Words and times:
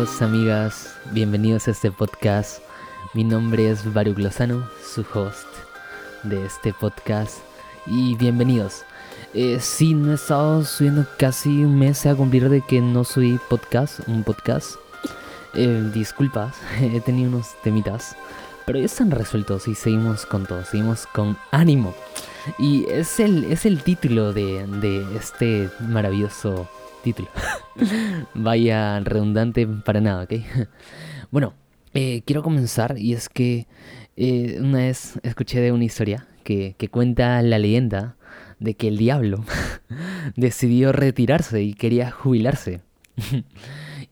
amigos, 0.00 0.22
amigas, 0.22 0.94
bienvenidos 1.12 1.68
a 1.68 1.72
este 1.72 1.92
podcast. 1.92 2.62
Mi 3.12 3.22
nombre 3.22 3.70
es 3.70 3.92
Baruch 3.92 4.16
Lozano, 4.16 4.66
su 4.82 5.04
host 5.12 5.46
de 6.22 6.42
este 6.46 6.72
podcast. 6.72 7.40
Y 7.86 8.16
bienvenidos. 8.16 8.84
Eh, 9.34 9.58
sí, 9.60 9.92
no 9.92 10.12
he 10.12 10.14
estado 10.14 10.64
subiendo 10.64 11.04
casi 11.18 11.50
un 11.64 11.78
mes 11.78 12.06
a 12.06 12.14
cumplir 12.14 12.48
de 12.48 12.62
que 12.62 12.80
no 12.80 13.04
subí 13.04 13.38
podcast, 13.50 14.00
un 14.08 14.24
podcast. 14.24 14.76
Eh, 15.52 15.90
disculpas, 15.92 16.56
he 16.80 17.02
tenido 17.02 17.28
unos 17.28 17.48
temitas. 17.62 18.16
Pero 18.64 18.78
ya 18.78 18.86
están 18.86 19.10
resueltos 19.10 19.68
y 19.68 19.74
seguimos 19.74 20.24
con 20.24 20.46
todo, 20.46 20.64
seguimos 20.64 21.06
con 21.08 21.36
ánimo. 21.50 21.94
Y 22.58 22.86
es 22.86 23.20
el, 23.20 23.44
es 23.52 23.66
el 23.66 23.82
título 23.82 24.32
de, 24.32 24.66
de 24.66 25.14
este 25.14 25.68
maravilloso 25.80 26.70
título. 27.02 27.28
Vaya 28.34 29.00
redundante 29.00 29.66
para 29.66 30.00
nada, 30.00 30.24
¿ok? 30.24 30.32
bueno, 31.30 31.54
eh, 31.94 32.22
quiero 32.24 32.42
comenzar 32.42 32.96
y 32.98 33.14
es 33.14 33.28
que 33.28 33.66
eh, 34.16 34.58
una 34.60 34.78
vez 34.78 35.18
escuché 35.22 35.60
de 35.60 35.72
una 35.72 35.84
historia 35.84 36.26
que, 36.44 36.74
que 36.78 36.88
cuenta 36.88 37.40
la 37.42 37.58
leyenda 37.58 38.16
de 38.58 38.74
que 38.74 38.88
el 38.88 38.98
diablo 38.98 39.44
decidió 40.36 40.92
retirarse 40.92 41.62
y 41.62 41.74
quería 41.74 42.10
jubilarse. 42.10 42.80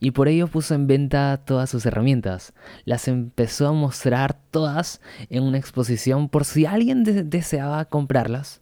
y 0.00 0.10
por 0.12 0.28
ello 0.28 0.48
puso 0.48 0.74
en 0.74 0.86
venta 0.86 1.36
todas 1.44 1.70
sus 1.70 1.86
herramientas. 1.86 2.52
Las 2.84 3.08
empezó 3.08 3.68
a 3.68 3.72
mostrar 3.72 4.38
todas 4.50 5.00
en 5.30 5.42
una 5.42 5.58
exposición 5.58 6.28
por 6.28 6.44
si 6.44 6.66
alguien 6.66 7.04
deseaba 7.04 7.84
comprarlas. 7.84 8.60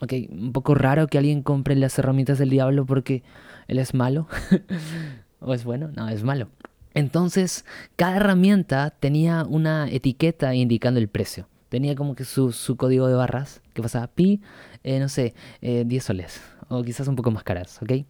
Ok, 0.00 0.12
un 0.28 0.52
poco 0.52 0.74
raro 0.74 1.06
que 1.06 1.18
alguien 1.18 1.42
compre 1.42 1.74
las 1.74 1.98
herramientas 1.98 2.38
del 2.38 2.50
diablo 2.50 2.84
porque 2.84 3.22
él 3.68 3.78
es 3.78 3.94
malo. 3.94 4.26
¿O 5.40 5.54
es 5.54 5.62
bueno? 5.64 5.90
No, 5.94 6.08
es 6.08 6.24
malo. 6.24 6.48
Entonces, 6.94 7.64
cada 7.94 8.16
herramienta 8.16 8.90
tenía 8.90 9.44
una 9.44 9.88
etiqueta 9.88 10.54
indicando 10.54 10.98
el 10.98 11.08
precio. 11.08 11.46
Tenía 11.68 11.94
como 11.94 12.16
que 12.16 12.24
su, 12.24 12.52
código 12.76 13.06
de 13.06 13.14
barras, 13.14 13.60
que 13.74 13.82
pasaba 13.82 14.06
pi, 14.08 14.40
eh, 14.82 14.98
no 14.98 15.08
sé, 15.08 15.34
10 15.60 15.92
eh, 15.92 16.00
soles. 16.00 16.40
O 16.68 16.82
quizás 16.82 17.08
un 17.08 17.16
poco 17.16 17.30
más 17.30 17.44
caras, 17.44 17.80
¿ok? 17.82 18.04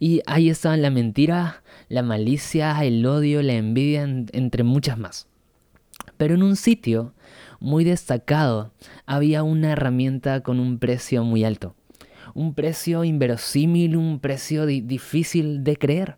Y 0.00 0.22
ahí 0.26 0.48
estaban 0.48 0.82
la 0.82 0.90
mentira, 0.90 1.62
la 1.88 2.02
malicia, 2.02 2.82
el 2.82 3.04
odio, 3.06 3.42
la 3.42 3.54
envidia, 3.54 4.02
entre 4.02 4.62
muchas 4.62 4.98
más. 4.98 5.28
Pero 6.16 6.34
en 6.34 6.42
un 6.42 6.56
sitio 6.56 7.14
muy 7.60 7.84
destacado 7.84 8.72
había 9.06 9.42
una 9.42 9.72
herramienta 9.72 10.42
con 10.42 10.60
un 10.60 10.78
precio 10.78 11.24
muy 11.24 11.44
alto 11.44 11.74
un 12.34 12.54
precio 12.54 13.04
inverosímil, 13.04 13.96
un 13.96 14.18
precio 14.20 14.66
difícil 14.66 15.64
de 15.64 15.76
creer. 15.76 16.16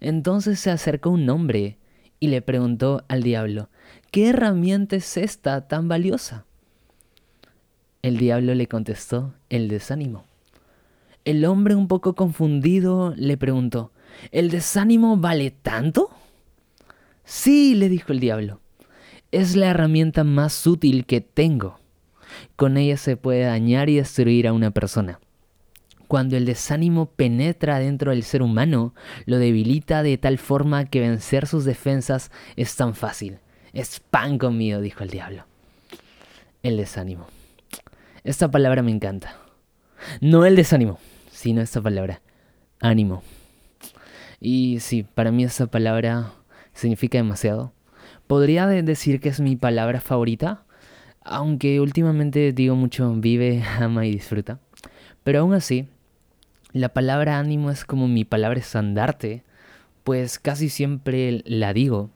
Entonces 0.00 0.60
se 0.60 0.70
acercó 0.70 1.10
un 1.10 1.28
hombre 1.28 1.78
y 2.20 2.28
le 2.28 2.42
preguntó 2.42 3.04
al 3.08 3.22
diablo, 3.22 3.68
¿qué 4.10 4.30
herramienta 4.30 4.96
es 4.96 5.16
esta 5.16 5.68
tan 5.68 5.88
valiosa? 5.88 6.46
El 8.02 8.18
diablo 8.18 8.54
le 8.54 8.68
contestó, 8.68 9.34
el 9.48 9.68
desánimo. 9.68 10.24
El 11.24 11.44
hombre 11.44 11.74
un 11.74 11.88
poco 11.88 12.14
confundido 12.14 13.12
le 13.16 13.36
preguntó, 13.36 13.90
¿el 14.30 14.50
desánimo 14.50 15.16
vale 15.16 15.50
tanto? 15.50 16.10
Sí, 17.24 17.74
le 17.74 17.88
dijo 17.88 18.12
el 18.12 18.20
diablo, 18.20 18.60
es 19.32 19.56
la 19.56 19.66
herramienta 19.66 20.22
más 20.22 20.66
útil 20.66 21.04
que 21.04 21.20
tengo. 21.20 21.80
Con 22.56 22.76
ella 22.76 22.96
se 22.96 23.16
puede 23.16 23.44
dañar 23.44 23.88
y 23.88 23.96
destruir 23.96 24.48
a 24.48 24.52
una 24.52 24.70
persona. 24.70 25.20
Cuando 26.08 26.36
el 26.36 26.44
desánimo 26.44 27.06
penetra 27.06 27.78
dentro 27.78 28.12
del 28.12 28.22
ser 28.22 28.42
humano, 28.42 28.94
lo 29.24 29.38
debilita 29.38 30.02
de 30.02 30.18
tal 30.18 30.38
forma 30.38 30.84
que 30.84 31.00
vencer 31.00 31.46
sus 31.46 31.64
defensas 31.64 32.30
es 32.54 32.76
tan 32.76 32.94
fácil. 32.94 33.38
Es 33.72 34.00
pan 34.00 34.38
conmigo, 34.38 34.80
dijo 34.80 35.02
el 35.02 35.10
diablo. 35.10 35.44
El 36.62 36.76
desánimo. 36.76 37.26
Esta 38.22 38.50
palabra 38.50 38.82
me 38.82 38.92
encanta. 38.92 39.36
No 40.20 40.44
el 40.46 40.56
desánimo, 40.56 40.98
sino 41.30 41.60
esta 41.60 41.80
palabra. 41.80 42.22
Ánimo. 42.80 43.22
Y 44.40 44.78
sí, 44.80 45.02
para 45.02 45.32
mí 45.32 45.44
esa 45.44 45.66
palabra 45.66 46.32
significa 46.72 47.18
demasiado. 47.18 47.72
Podría 48.26 48.66
decir 48.66 49.20
que 49.20 49.28
es 49.28 49.40
mi 49.40 49.56
palabra 49.56 50.00
favorita, 50.00 50.65
aunque 51.26 51.80
últimamente 51.80 52.52
digo 52.52 52.74
mucho 52.76 53.12
vive, 53.14 53.62
ama 53.80 54.06
y 54.06 54.12
disfruta. 54.12 54.60
Pero 55.24 55.40
aún 55.40 55.54
así, 55.54 55.88
la 56.72 56.90
palabra 56.90 57.38
ánimo 57.38 57.70
es 57.70 57.84
como 57.84 58.08
mi 58.08 58.24
palabra 58.24 58.60
estandarte, 58.60 59.42
pues 60.04 60.38
casi 60.38 60.68
siempre 60.68 61.42
la 61.44 61.72
digo. 61.72 62.10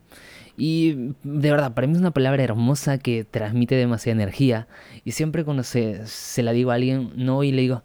Y 0.57 1.13
de 1.23 1.51
verdad, 1.51 1.73
para 1.73 1.87
mí 1.87 1.93
es 1.93 1.99
una 1.99 2.11
palabra 2.11 2.43
hermosa 2.43 2.97
que 2.97 3.23
transmite 3.23 3.75
demasiada 3.75 4.21
energía. 4.21 4.67
Y 5.03 5.11
siempre 5.13 5.43
cuando 5.43 5.63
se, 5.63 6.05
se 6.05 6.43
la 6.43 6.51
digo 6.51 6.71
a 6.71 6.75
alguien, 6.75 7.11
no 7.15 7.35
voy 7.35 7.49
y 7.49 7.51
le 7.51 7.61
digo, 7.63 7.83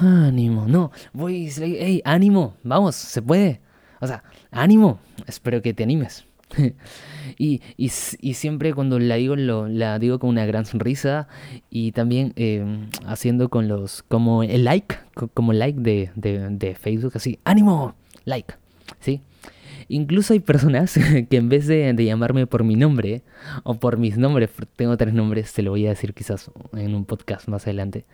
ánimo, 0.00 0.66
no, 0.66 0.90
voy 1.12 1.36
y 1.36 1.60
le 1.60 1.66
digo, 1.66 1.78
hey, 1.80 2.02
ánimo, 2.04 2.54
vamos, 2.62 2.96
se 2.96 3.22
puede. 3.22 3.60
O 4.00 4.06
sea, 4.06 4.22
ánimo, 4.50 5.00
espero 5.26 5.60
que 5.60 5.74
te 5.74 5.82
animes. 5.82 6.24
y, 7.38 7.60
y, 7.76 7.88
siempre 7.88 8.74
cuando 8.74 8.98
la 8.98 9.16
digo, 9.16 9.36
lo, 9.36 9.68
la 9.68 9.98
digo 9.98 10.18
con 10.18 10.30
una 10.30 10.46
gran 10.46 10.66
sonrisa 10.66 11.28
y 11.70 11.92
también 11.92 12.32
em, 12.36 12.88
haciendo 13.06 13.48
con 13.48 13.68
los, 13.68 14.02
como 14.02 14.42
el 14.42 14.64
like, 14.64 14.96
como 15.34 15.52
like 15.52 15.80
de, 15.80 16.10
de, 16.14 16.74
Facebook, 16.74 17.12
así, 17.14 17.38
ánimo, 17.44 17.94
like, 18.24 18.54
¿sí? 19.00 19.20
Incluso 19.88 20.34
hay 20.34 20.40
personas 20.40 20.98
que 21.30 21.36
en 21.36 21.48
vez 21.48 21.66
de, 21.66 21.92
de, 21.92 22.04
llamarme 22.04 22.46
por 22.46 22.64
mi 22.64 22.76
nombre 22.76 23.22
o 23.62 23.74
por 23.74 23.98
mis 23.98 24.18
nombres, 24.18 24.50
tengo 24.76 24.96
tres 24.96 25.14
nombres, 25.14 25.52
te 25.52 25.62
lo 25.62 25.70
voy 25.70 25.86
a 25.86 25.90
decir 25.90 26.14
quizás 26.14 26.50
en 26.72 26.94
un 26.94 27.04
podcast 27.04 27.48
más 27.48 27.64
adelante, 27.64 28.04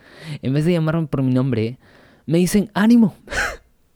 en 0.43 0.53
vez 0.53 0.65
de 0.65 0.73
llamarme 0.73 1.06
por 1.06 1.23
mi 1.23 1.33
nombre, 1.33 1.78
me 2.27 2.39
dicen 2.39 2.71
ánimo. 2.75 3.15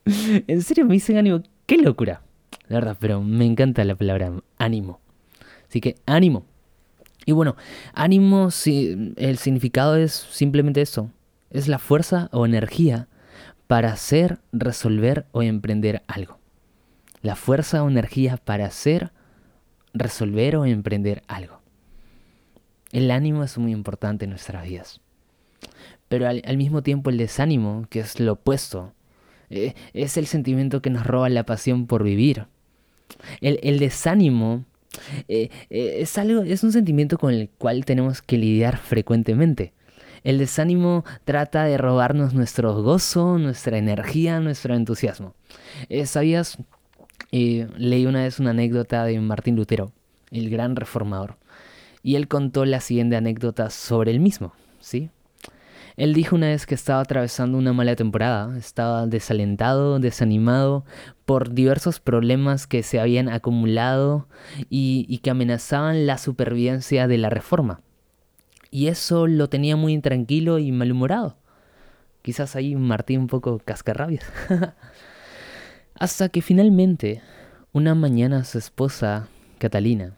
en 0.47 0.61
serio, 0.61 0.85
me 0.85 0.93
dicen 0.93 1.17
ánimo. 1.17 1.41
¡Qué 1.65 1.77
locura! 1.77 2.21
La 2.69 2.75
verdad, 2.75 2.97
pero 2.99 3.21
me 3.21 3.45
encanta 3.45 3.83
la 3.83 3.95
palabra 3.95 4.31
ánimo. 4.59 5.01
Así 5.67 5.81
que 5.81 5.95
ánimo. 6.05 6.45
Y 7.25 7.31
bueno, 7.31 7.55
ánimo, 7.93 8.51
si, 8.51 9.13
el 9.17 9.37
significado 9.39 9.95
es 9.97 10.13
simplemente 10.13 10.81
eso. 10.81 11.11
Es 11.49 11.67
la 11.67 11.79
fuerza 11.79 12.29
o 12.31 12.45
energía 12.45 13.07
para 13.65 13.91
hacer, 13.91 14.39
resolver 14.51 15.25
o 15.31 15.41
emprender 15.41 16.03
algo. 16.07 16.37
La 17.21 17.35
fuerza 17.35 17.83
o 17.83 17.89
energía 17.89 18.37
para 18.37 18.67
hacer, 18.67 19.11
resolver 19.93 20.55
o 20.55 20.65
emprender 20.65 21.23
algo. 21.27 21.61
El 22.91 23.09
ánimo 23.09 23.43
es 23.43 23.57
muy 23.57 23.71
importante 23.71 24.25
en 24.25 24.31
nuestras 24.31 24.63
vidas. 24.63 25.01
Pero 26.07 26.27
al, 26.27 26.43
al 26.45 26.57
mismo 26.57 26.83
tiempo 26.83 27.09
el 27.09 27.17
desánimo, 27.17 27.87
que 27.89 27.99
es 27.99 28.19
lo 28.19 28.33
opuesto, 28.33 28.93
eh, 29.49 29.73
es 29.93 30.17
el 30.17 30.27
sentimiento 30.27 30.83
que 30.83 30.91
nos 30.91 31.05
roba 31.05 31.29
la 31.29 31.45
pasión 31.45 31.87
por 31.87 32.03
vivir 32.03 32.45
el, 33.41 33.79
desánimo 33.79 34.65
eh, 35.27 35.49
eh, 35.69 35.97
es, 35.99 36.17
algo, 36.17 36.41
es 36.41 36.63
un 36.63 36.71
sentimiento 36.71 37.17
con 37.17 37.33
el 37.33 37.49
cual 37.49 37.85
tenemos 37.85 38.21
que 38.21 38.37
lidiar 38.37 38.77
frecuentemente. 38.77 39.73
El 40.23 40.37
desánimo 40.37 41.05
trata 41.23 41.63
de 41.63 41.77
robarnos 41.77 42.33
nuestro 42.33 42.81
gozo, 42.81 43.37
nuestra 43.37 43.77
energía, 43.77 44.39
nuestro 44.39 44.75
entusiasmo. 44.75 45.35
Eh, 45.89 46.05
¿Sabías? 46.05 46.57
leí 47.31 48.07
una 48.07 48.23
vez 48.23 48.39
una 48.39 48.51
anécdota 48.51 49.05
de 49.05 49.19
Martín 49.19 49.55
Lutero, 49.55 49.91
el 50.31 50.49
gran 50.49 50.75
reformador, 50.75 51.37
y 52.01 52.15
él 52.15 52.27
contó 52.27 52.65
la 52.65 52.79
siguiente 52.79 53.17
anécdota 53.17 53.69
sobre 53.69 54.09
él 54.09 54.19
mismo, 54.19 54.53
¿sí? 54.79 55.11
Él 55.99 56.13
dijo 56.13 56.37
una 56.37 56.47
vez 56.47 56.65
que 56.65 56.75
estaba 56.75 57.01
atravesando 57.01 57.57
una 57.57 57.73
mala 57.73 57.93
temporada, 57.93 58.57
estaba 58.57 59.05
desalentado, 59.05 59.99
desanimado 59.99 60.85
por 61.25 61.53
diversos 61.53 61.99
problemas 61.99 62.67
que 62.67 62.83
se 62.83 63.01
habían 63.01 63.27
acumulado 63.27 64.29
y, 64.69 65.17
que 65.17 65.29
amenazaban 65.29 66.07
la 66.07 66.17
supervivencia 66.17 67.09
de 67.09 67.17
la 67.17 67.29
reforma. 67.29 67.81
Y 68.71 68.87
eso 68.87 69.27
lo 69.27 69.49
tenía 69.49 69.75
muy 69.75 69.91
intranquilo 69.91 70.57
y 70.57 70.71
malhumorado. 70.71 71.35
Quizás 72.21 72.55
ahí 72.55 72.77
Martín 72.77 73.19
un 73.19 73.27
poco 73.27 73.59
cascarrabias. 73.59 74.23
Hasta 75.95 76.29
que 76.29 76.41
finalmente, 76.41 77.21
una 77.73 77.93
mañana 77.93 78.45
su 78.45 78.57
esposa, 78.57 79.27
Catalina, 79.57 80.15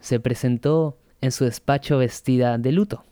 se 0.00 0.18
presentó 0.18 0.98
en 1.20 1.30
su 1.30 1.44
despacho 1.44 1.98
vestida 1.98 2.58
de 2.58 2.72
luto. 2.72 3.04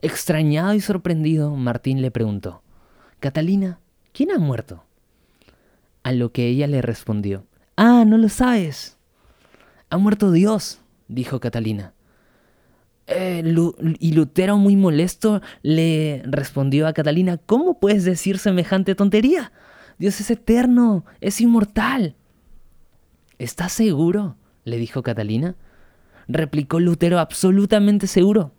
Extrañado 0.00 0.74
y 0.74 0.80
sorprendido, 0.80 1.54
Martín 1.56 2.02
le 2.02 2.10
preguntó, 2.10 2.62
Catalina, 3.20 3.80
¿quién 4.12 4.30
ha 4.30 4.38
muerto? 4.38 4.84
A 6.04 6.12
lo 6.12 6.32
que 6.32 6.46
ella 6.46 6.66
le 6.66 6.82
respondió, 6.82 7.44
Ah, 7.76 8.04
no 8.04 8.18
lo 8.18 8.28
sabes. 8.28 8.96
Ha 9.90 9.98
muerto 9.98 10.32
Dios, 10.32 10.80
dijo 11.06 11.38
Catalina. 11.38 11.94
Eh, 13.06 13.42
y 14.00 14.12
Lutero, 14.12 14.56
muy 14.58 14.74
molesto, 14.74 15.40
le 15.62 16.22
respondió 16.26 16.86
a 16.86 16.92
Catalina, 16.92 17.38
¿cómo 17.38 17.78
puedes 17.78 18.04
decir 18.04 18.38
semejante 18.38 18.94
tontería? 18.94 19.52
Dios 19.98 20.20
es 20.20 20.30
eterno, 20.30 21.04
es 21.20 21.40
inmortal. 21.40 22.16
¿Estás 23.38 23.72
seguro? 23.72 24.36
le 24.64 24.76
dijo 24.76 25.02
Catalina. 25.02 25.54
Replicó 26.26 26.80
Lutero 26.80 27.18
absolutamente 27.18 28.06
seguro. 28.06 28.52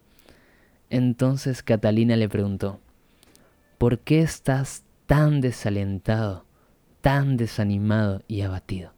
Entonces 0.89 1.63
Catalina 1.63 2.15
le 2.15 2.29
preguntó, 2.29 2.79
¿por 3.77 3.99
qué 3.99 4.21
estás 4.21 4.83
tan 5.05 5.41
desalentado, 5.41 6.45
tan 7.01 7.37
desanimado 7.37 8.21
y 8.27 8.41
abatido? 8.41 8.91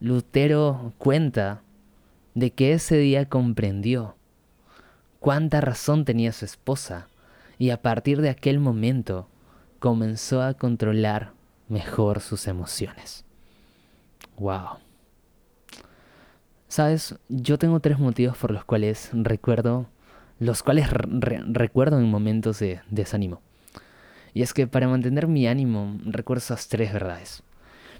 Lutero 0.00 0.92
cuenta 0.98 1.62
de 2.34 2.50
que 2.50 2.72
ese 2.72 2.98
día 2.98 3.28
comprendió 3.28 4.16
cuánta 5.20 5.60
razón 5.60 6.04
tenía 6.04 6.32
su 6.32 6.44
esposa 6.44 7.08
y 7.58 7.70
a 7.70 7.80
partir 7.80 8.20
de 8.20 8.28
aquel 8.28 8.58
momento 8.58 9.28
comenzó 9.78 10.42
a 10.42 10.54
controlar 10.54 11.32
mejor 11.68 12.20
sus 12.20 12.46
emociones. 12.46 13.24
Wow. 14.36 14.78
Sabes, 16.68 17.14
yo 17.28 17.58
tengo 17.58 17.80
tres 17.80 17.98
motivos 17.98 18.36
por 18.36 18.50
los 18.50 18.64
cuales 18.64 19.10
recuerdo, 19.12 19.86
los 20.38 20.62
cuales 20.62 20.88
recuerdo 20.90 21.98
en 21.98 22.10
momentos 22.10 22.58
de 22.58 22.80
desánimo. 22.90 23.40
Y 24.34 24.42
es 24.42 24.52
que 24.52 24.66
para 24.66 24.88
mantener 24.88 25.28
mi 25.28 25.46
ánimo 25.46 25.98
recuerdo 26.04 26.40
esas 26.40 26.68
tres 26.68 26.92
verdades. 26.92 27.42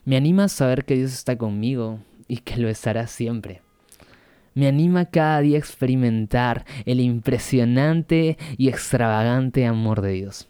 Me 0.04 0.16
anima 0.16 0.48
saber 0.48 0.84
que 0.84 0.94
Dios 0.94 1.12
está 1.12 1.36
conmigo 1.36 2.00
y 2.28 2.38
que 2.38 2.58
lo 2.58 2.68
estará 2.68 3.06
siempre. 3.06 3.62
Me 4.54 4.68
anima 4.68 5.06
cada 5.06 5.40
día 5.40 5.56
a 5.56 5.58
experimentar 5.58 6.64
el 6.84 7.00
impresionante 7.00 8.38
y 8.56 8.68
extravagante 8.68 9.66
amor 9.66 10.00
de 10.00 10.12
Dios. 10.12 10.48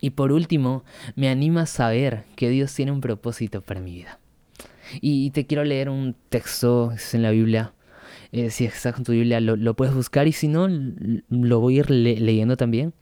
Y 0.00 0.10
por 0.10 0.32
último, 0.32 0.84
me 1.16 1.28
anima 1.28 1.62
a 1.62 1.66
saber 1.66 2.24
que 2.36 2.48
Dios 2.48 2.74
tiene 2.74 2.92
un 2.92 3.00
propósito 3.00 3.60
para 3.60 3.80
mi 3.80 3.92
vida. 3.92 4.18
Y 5.00 5.30
te 5.30 5.46
quiero 5.46 5.64
leer 5.64 5.88
un 5.88 6.16
texto 6.30 6.92
en 7.12 7.22
la 7.22 7.30
Biblia. 7.30 7.74
Si 8.32 8.64
estás 8.64 8.94
con 8.94 9.04
tu 9.04 9.12
Biblia, 9.12 9.40
lo, 9.40 9.74
puedes 9.74 9.94
buscar 9.94 10.28
y 10.28 10.32
si 10.32 10.46
no, 10.48 10.68
lo 10.68 11.60
voy 11.60 11.76
a 11.76 11.80
ir 11.80 11.90
leyendo 11.90 12.56
también. 12.56 12.94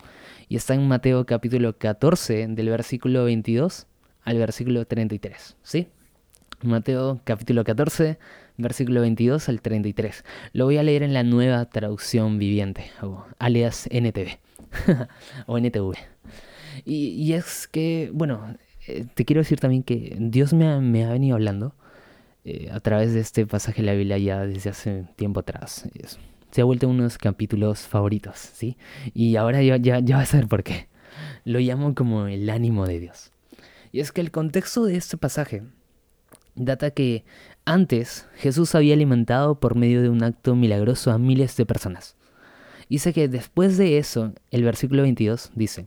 Y 0.49 0.57
está 0.57 0.75
en 0.75 0.89
Mateo 0.89 1.27
capítulo 1.27 1.77
14, 1.77 2.47
del 2.49 2.71
versículo 2.71 3.25
22 3.25 3.87
al 4.23 4.39
versículo 4.39 4.87
33. 4.87 5.57
¿Sí? 5.63 5.89
Mateo 6.63 7.21
capítulo 7.25 7.63
14, 7.63 8.19
versículo 8.57 9.01
22 9.03 9.49
al 9.49 9.61
33. 9.61 10.25
Lo 10.53 10.65
voy 10.65 10.79
a 10.79 10.83
leer 10.83 11.03
en 11.03 11.15
la 11.15 11.23
nueva 11.23 11.65
traducción 11.67 12.39
viviente, 12.39 12.91
o 13.03 13.25
alias 13.39 13.89
NTV, 13.91 14.39
o 15.47 15.59
NTV. 15.59 15.95
Y, 16.85 17.33
es 17.33 17.69
que, 17.69 18.11
bueno, 18.13 18.57
eh, 18.87 19.05
te 19.15 19.25
quiero 19.25 19.41
decir 19.41 19.61
también 19.61 19.83
que 19.83 20.17
Dios 20.19 20.53
me 20.53 21.05
ha, 21.05 21.13
venido 21.13 21.37
hablando 21.37 21.75
eh, 22.51 22.71
a 22.73 22.81
través 22.81 23.13
de 23.13 23.21
este 23.21 23.47
pasaje 23.47 23.83
de 23.83 23.87
la 23.87 23.93
Biblia 23.93 24.17
ya 24.17 24.47
desde 24.47 24.71
hace 24.71 25.05
tiempo 25.17 25.41
atrás. 25.41 25.87
se 26.51 26.61
ha 26.63 26.65
vuelto 26.65 26.89
uno 26.89 27.01
de 27.01 27.03
los 27.05 27.19
capítulos 27.19 27.81
favoritos, 27.81 28.39
¿sí? 28.39 28.79
Y 29.13 29.37
ahora 29.37 29.63
ya, 29.63 29.77
ya, 29.77 29.99
ya 29.99 30.17
vas 30.17 30.33
a 30.33 30.39
ver 30.39 30.49
por 30.49 30.63
qué. 30.63 30.89
Lo 31.45 31.59
llamo 31.59 31.95
como 31.95 32.27
el 32.27 32.49
ánimo 32.49 32.87
de 32.87 33.01
Dios. 33.01 33.33
Y 33.93 34.01
es 34.01 34.13
que 34.13 34.23
el 34.23 34.31
contexto 34.31 34.87
de 34.87 34.97
este 34.97 35.19
pasaje 35.19 35.63
data 36.55 36.91
que 36.91 37.27
antes 37.67 38.27
Jesús 38.37 38.75
había 38.75 38.95
alimentado 38.95 39.61
por 39.61 39.75
medio 39.75 40.01
de 40.01 40.09
un 40.09 40.25
acto 40.25 40.57
milagroso 40.57 41.11
a 41.11 41.19
miles 41.19 41.55
de 41.55 41.67
personas. 41.67 42.17
Dice 42.89 43.13
que 43.13 43.29
después 43.29 43.77
de 43.77 43.99
eso, 43.99 44.33
el 44.51 44.65
versículo 44.65 45.03
22 45.03 45.51
dice, 45.55 45.87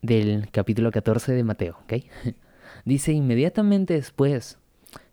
del 0.00 0.50
capítulo 0.50 0.90
14 0.90 1.32
de 1.34 1.44
Mateo, 1.44 1.78
¿ok? 1.84 2.02
Dice, 2.84 3.12
inmediatamente 3.12 3.94
después, 3.94 4.58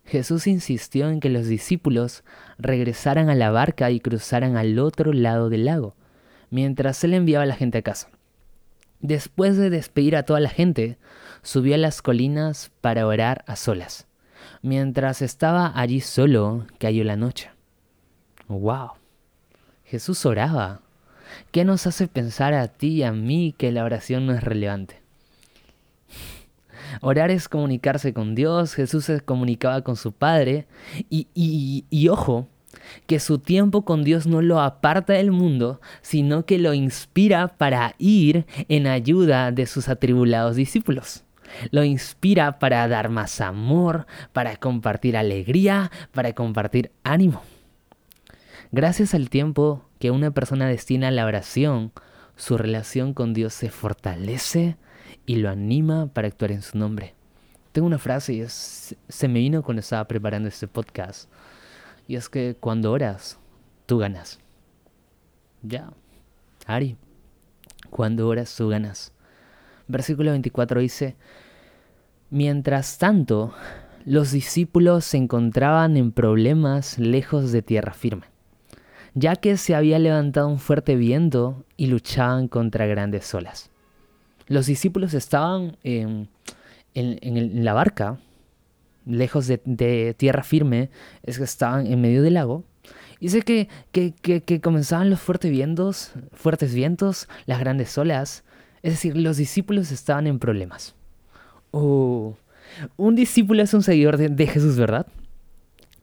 Jesús 0.04 0.46
insistió 0.46 1.08
en 1.08 1.20
que 1.20 1.28
los 1.28 1.46
discípulos 1.46 2.24
regresaran 2.58 3.30
a 3.30 3.34
la 3.34 3.50
barca 3.50 3.90
y 3.90 4.00
cruzaran 4.00 4.56
al 4.56 4.78
otro 4.78 5.12
lado 5.12 5.48
del 5.50 5.66
lago, 5.66 5.94
mientras 6.50 7.02
él 7.04 7.14
enviaba 7.14 7.44
a 7.44 7.46
la 7.46 7.54
gente 7.54 7.78
a 7.78 7.82
casa. 7.82 8.08
Después 9.00 9.56
de 9.56 9.70
despedir 9.70 10.16
a 10.16 10.24
toda 10.24 10.40
la 10.40 10.50
gente, 10.50 10.98
subió 11.42 11.74
a 11.74 11.78
las 11.78 12.02
colinas 12.02 12.70
para 12.80 13.06
orar 13.06 13.44
a 13.46 13.56
solas. 13.56 14.06
Mientras 14.62 15.22
estaba 15.22 15.72
allí 15.74 16.00
solo, 16.00 16.66
cayó 16.78 17.04
la 17.04 17.16
noche. 17.16 17.50
¡Wow! 18.48 18.92
Jesús 19.84 20.26
oraba. 20.26 20.80
¿Qué 21.50 21.64
nos 21.64 21.86
hace 21.86 22.08
pensar 22.08 22.52
a 22.52 22.68
ti 22.68 22.88
y 22.88 23.02
a 23.04 23.12
mí 23.12 23.54
que 23.56 23.72
la 23.72 23.84
oración 23.84 24.26
no 24.26 24.34
es 24.34 24.42
relevante? 24.42 24.99
Orar 27.00 27.30
es 27.30 27.48
comunicarse 27.48 28.12
con 28.12 28.34
Dios, 28.34 28.74
Jesús 28.74 29.04
se 29.04 29.20
comunicaba 29.20 29.82
con 29.82 29.96
su 29.96 30.12
Padre 30.12 30.66
y, 31.08 31.28
y, 31.34 31.84
y, 31.90 32.08
ojo, 32.08 32.48
que 33.06 33.20
su 33.20 33.38
tiempo 33.38 33.84
con 33.84 34.04
Dios 34.04 34.26
no 34.26 34.42
lo 34.42 34.60
aparta 34.60 35.14
del 35.14 35.30
mundo, 35.30 35.80
sino 36.02 36.44
que 36.46 36.58
lo 36.58 36.74
inspira 36.74 37.48
para 37.48 37.94
ir 37.98 38.46
en 38.68 38.86
ayuda 38.86 39.52
de 39.52 39.66
sus 39.66 39.88
atribulados 39.88 40.56
discípulos. 40.56 41.24
Lo 41.70 41.84
inspira 41.84 42.58
para 42.58 42.86
dar 42.88 43.08
más 43.08 43.40
amor, 43.40 44.06
para 44.32 44.56
compartir 44.56 45.16
alegría, 45.16 45.90
para 46.12 46.32
compartir 46.32 46.92
ánimo. 47.02 47.42
Gracias 48.72 49.14
al 49.14 49.30
tiempo 49.30 49.84
que 49.98 50.12
una 50.12 50.30
persona 50.30 50.68
destina 50.68 51.08
a 51.08 51.10
la 51.10 51.26
oración, 51.26 51.92
su 52.36 52.56
relación 52.56 53.14
con 53.14 53.34
Dios 53.34 53.52
se 53.52 53.68
fortalece 53.68 54.76
y 55.26 55.36
lo 55.36 55.50
anima 55.50 56.06
para 56.06 56.28
actuar 56.28 56.52
en 56.52 56.62
su 56.62 56.78
nombre. 56.78 57.14
Tengo 57.72 57.86
una 57.86 57.98
frase 57.98 58.32
y 58.32 58.44
se 58.48 59.28
me 59.28 59.38
vino 59.38 59.62
cuando 59.62 59.80
estaba 59.80 60.06
preparando 60.06 60.48
este 60.48 60.66
podcast. 60.66 61.30
Y 62.08 62.16
es 62.16 62.28
que 62.28 62.56
cuando 62.58 62.90
oras, 62.90 63.38
tú 63.86 63.98
ganas. 63.98 64.40
Ya. 65.62 65.92
Ari. 66.66 66.96
Cuando 67.90 68.26
oras, 68.26 68.54
tú 68.56 68.68
ganas. 68.68 69.12
Versículo 69.86 70.30
24 70.32 70.80
dice, 70.80 71.16
Mientras 72.30 72.98
tanto, 72.98 73.52
los 74.04 74.30
discípulos 74.30 75.04
se 75.04 75.16
encontraban 75.16 75.96
en 75.96 76.12
problemas 76.12 76.98
lejos 76.98 77.52
de 77.52 77.62
tierra 77.62 77.92
firme, 77.92 78.26
ya 79.14 79.36
que 79.36 79.56
se 79.56 79.74
había 79.74 79.98
levantado 79.98 80.48
un 80.48 80.58
fuerte 80.58 80.94
viento 80.94 81.64
y 81.76 81.86
luchaban 81.86 82.48
contra 82.48 82.86
grandes 82.86 83.34
olas. 83.34 83.70
Los 84.50 84.66
discípulos 84.66 85.14
estaban 85.14 85.76
en, 85.84 86.28
la 87.64 87.72
barca, 87.72 88.18
lejos 89.06 89.46
de, 89.46 90.14
tierra 90.18 90.42
firme, 90.42 90.90
es 91.22 91.38
que 91.38 91.44
estaban 91.44 91.86
en 91.86 92.00
medio 92.00 92.20
del 92.20 92.34
lago. 92.34 92.64
Dice 93.20 93.42
que, 93.42 93.68
que, 93.92 94.60
comenzaban 94.60 95.08
los 95.08 95.20
fuertes 95.20 95.52
vientos, 95.52 96.14
fuertes 96.32 96.74
vientos, 96.74 97.28
las 97.46 97.60
grandes 97.60 97.96
olas. 97.96 98.42
Es 98.82 98.94
decir, 98.94 99.16
los 99.16 99.36
discípulos 99.36 99.92
estaban 99.92 100.26
en 100.26 100.40
problemas. 100.40 100.96
Oh, 101.70 102.34
un 102.96 103.14
discípulo 103.14 103.62
es 103.62 103.72
un 103.72 103.84
seguidor 103.84 104.16
de, 104.16 104.46
Jesús, 104.48 104.76
¿verdad? 104.76 105.06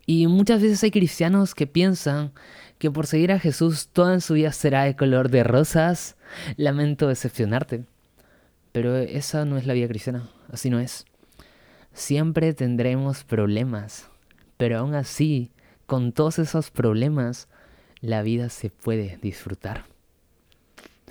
Y 0.06 0.28
muchas 0.28 0.62
veces 0.62 0.82
hay 0.86 0.92
cristianos 0.92 1.54
que 1.54 1.68
piensan 1.68 2.32
que 2.78 2.90
por 2.92 3.08
seguir 3.08 3.34
a 3.34 3.40
Jesús 3.40 3.90
toda 3.92 4.22
su 4.22 4.36
vida 4.36 4.54
será 4.54 4.86
de 4.86 4.96
color 4.96 5.30
de 5.30 5.44
rosas. 5.44 6.16
Lamento 6.56 7.10
decepcionarte. 7.10 7.84
Pero 8.78 8.96
esa 8.96 9.44
no 9.44 9.58
es 9.58 9.66
la 9.66 9.74
vida 9.74 9.88
cristiana, 9.88 10.30
así 10.52 10.70
no 10.70 10.80
es. 10.80 11.08
Siempre 11.94 12.54
tendremos 12.54 13.24
problemas, 13.24 14.08
pero 14.56 14.78
aún 14.78 14.94
así, 14.94 15.50
con 15.88 16.12
todos 16.12 16.38
esos 16.38 16.70
problemas, 16.70 17.48
la 18.02 18.22
vida 18.22 18.50
se 18.50 18.70
puede 18.70 19.18
disfrutar. 19.20 19.86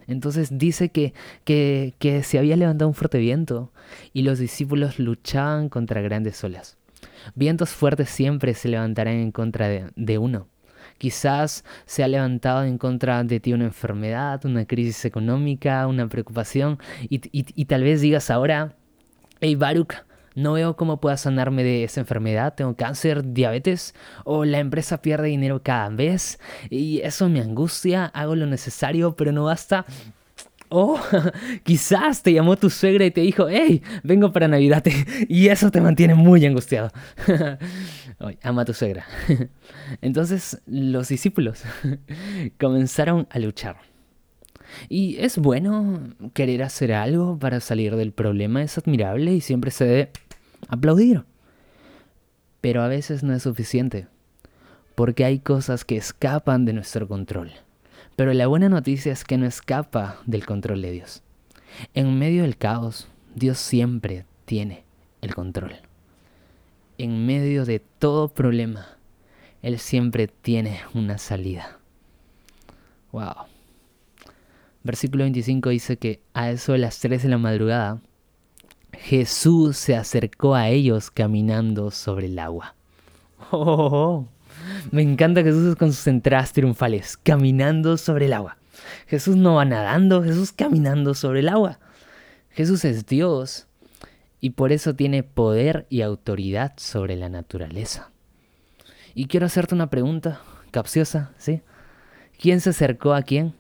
Entonces 0.07 0.57
dice 0.57 0.91
que, 0.91 1.13
que, 1.43 1.95
que 1.99 2.23
se 2.23 2.39
había 2.39 2.55
levantado 2.55 2.89
un 2.89 2.95
fuerte 2.95 3.19
viento 3.19 3.73
y 4.13 4.23
los 4.23 4.39
discípulos 4.39 5.01
luchaban 5.01 5.69
contra 5.69 6.01
grandes 6.03 6.45
olas. 6.45 6.79
Vientos 7.35 7.71
fuertes 7.71 8.11
siempre 8.11 8.55
se 8.55 8.69
levantarán 8.69 9.15
en 9.15 9.33
contra 9.33 9.67
de, 9.69 10.19
uno. 10.19 10.47
Quizás 10.99 11.65
se 11.85 12.03
ha 12.05 12.09
levantado 12.09 12.65
en 12.65 12.79
contra 12.79 13.23
de 13.25 13.41
ti 13.41 13.53
una 13.53 13.65
enfermedad, 13.65 14.45
una 14.45 14.67
crisis 14.67 15.05
económica, 15.05 15.87
una 15.87 16.09
preocupación 16.09 16.79
y, 17.09 17.21
y 17.33 17.65
tal 17.67 17.83
vez 17.83 18.01
digas 18.01 18.31
ahora, 18.31 18.77
hey 19.41 19.55
Baruch, 19.55 19.95
no 20.37 20.53
veo 20.53 20.77
cómo 20.77 21.01
pueda 21.01 21.17
sanarme 21.17 21.65
de 21.65 21.85
esa 21.85 22.01
enfermedad, 22.01 22.55
tengo 22.55 22.77
cáncer, 22.77 23.33
diabetes 23.33 23.95
o 24.25 24.45
la 24.45 24.59
empresa 24.59 25.01
pierde 25.01 25.29
dinero 25.29 25.63
cada 25.63 25.89
vez 25.89 26.39
y 26.69 27.01
eso 27.01 27.29
me 27.31 27.41
angustia, 27.41 28.05
hago 28.07 28.37
lo 28.37 28.47
necesario 28.47 29.17
pero 29.17 29.33
no 29.33 29.45
basta. 29.45 29.87
O 30.69 30.99
quizás 31.63 32.23
te 32.23 32.33
llamó 32.33 32.57
tu 32.57 32.71
suegra 32.71 33.05
y 33.07 33.11
te 33.11 33.21
dijo, 33.21 33.49
hey, 33.49 33.83
vengo 34.03 34.33
para 34.33 34.49
Navidad 34.49 34.85
y 35.29 35.49
eso 35.49 35.71
te 35.71 35.81
mantiene 35.81 36.15
muy 36.15 36.45
angustiado. 36.45 36.91
ama 38.43 38.63
a 38.63 38.65
tu 38.65 38.75
suegra. 38.75 39.07
Entonces 40.01 40.61
los 40.67 41.09
discípulos 41.09 41.63
comenzaron 42.59 43.27
a 43.31 43.39
luchar. 43.39 43.77
Y 44.89 45.17
es 45.19 45.39
bueno 45.39 46.01
querer 46.35 46.63
hacer 46.63 46.93
algo 46.93 47.39
para 47.39 47.61
salir 47.61 47.97
del 47.97 48.13
problema, 48.13 48.63
es 48.63 48.79
admirable 48.79 49.33
y 49.33 49.41
siempre 49.41 49.71
se 49.71 49.85
debe 49.85 50.11
aplaudir. 50.69 51.25
Pero 52.61 52.83
a 52.83 52.89
veces 52.89 53.23
no 53.23 53.33
es 53.33 53.45
suficiente, 53.45 54.09
porque 54.95 55.25
hay 55.25 55.39
cosas 55.39 55.85
que 55.85 55.97
escapan 55.97 56.65
de 56.65 56.73
nuestro 56.73 57.07
control. 57.07 57.53
Pero 58.17 58.33
la 58.33 58.47
buena 58.47 58.71
noticia 58.71 59.13
es 59.13 59.25
que 59.25 59.37
no 59.37 59.47
escapa 59.47 60.17
del 60.25 60.47
control 60.47 60.81
de 60.81 60.91
Dios. 60.91 61.23
En 61.93 62.19
medio 62.19 62.43
del 62.43 62.57
caos, 62.57 63.09
Dios 63.35 63.59
siempre 63.59 64.25
tiene 64.47 64.85
el 65.21 65.35
control. 65.35 65.77
En 66.97 67.27
medio 67.27 67.67
de 67.67 67.81
todo 67.81 68.29
problema, 68.29 68.97
Él 69.61 69.79
siempre 69.79 70.29
tiene 70.29 70.81
una 70.95 71.19
salida. 71.19 71.79
Wow. 73.13 73.47
Versículo 74.83 75.25
25 75.25 75.69
dice 75.69 75.97
que 75.99 76.21
a 76.33 76.51
eso 76.51 76.73
de 76.73 76.79
las 76.79 76.99
3 77.01 77.23
de 77.23 77.29
la 77.29 77.39
madrugada, 77.39 78.01
Jesús 78.93 79.77
se 79.77 79.95
acercó 79.95 80.55
a 80.55 80.71
ellos 80.71 81.11
caminando 81.11 81.91
sobre 81.91 82.27
el 82.27 82.39
agua. 82.39 82.75
Oh, 83.51 83.59
oh, 83.59 83.91
oh. 83.93 84.36
Me 84.91 85.03
encanta 85.03 85.43
Jesús 85.43 85.77
con 85.77 85.93
sus 85.93 86.07
entradas 86.07 86.53
triunfales, 86.53 87.17
caminando 87.17 87.97
sobre 87.97 88.27
el 88.27 88.33
agua. 88.33 88.59
Jesús 89.07 89.37
no 89.37 89.55
va 89.57 89.65
nadando, 89.65 90.23
Jesús 90.23 90.53
caminando 90.53 91.15
sobre 91.15 91.41
el 91.41 91.49
agua. 91.49 91.79
Jesús 92.51 92.85
es 92.85 93.07
Dios 93.07 93.67
y 94.41 94.51
por 94.51 94.73
eso 94.73 94.95
tiene 94.95 95.23
poder 95.23 95.87
y 95.91 96.03
autoridad 96.03 96.73
sobre 96.77 97.17
la 97.17 97.29
naturaleza. 97.29 98.11
Y 99.15 99.27
quiero 99.27 99.47
hacerte 99.47 99.75
una 99.75 99.91
pregunta 99.91 100.41
capciosa, 100.71 101.33
¿sí? 101.39 101.63
¿Quién 102.39 102.61
se 102.61 102.71
acercó 102.71 103.15
a 103.15 103.23
quién? 103.23 103.55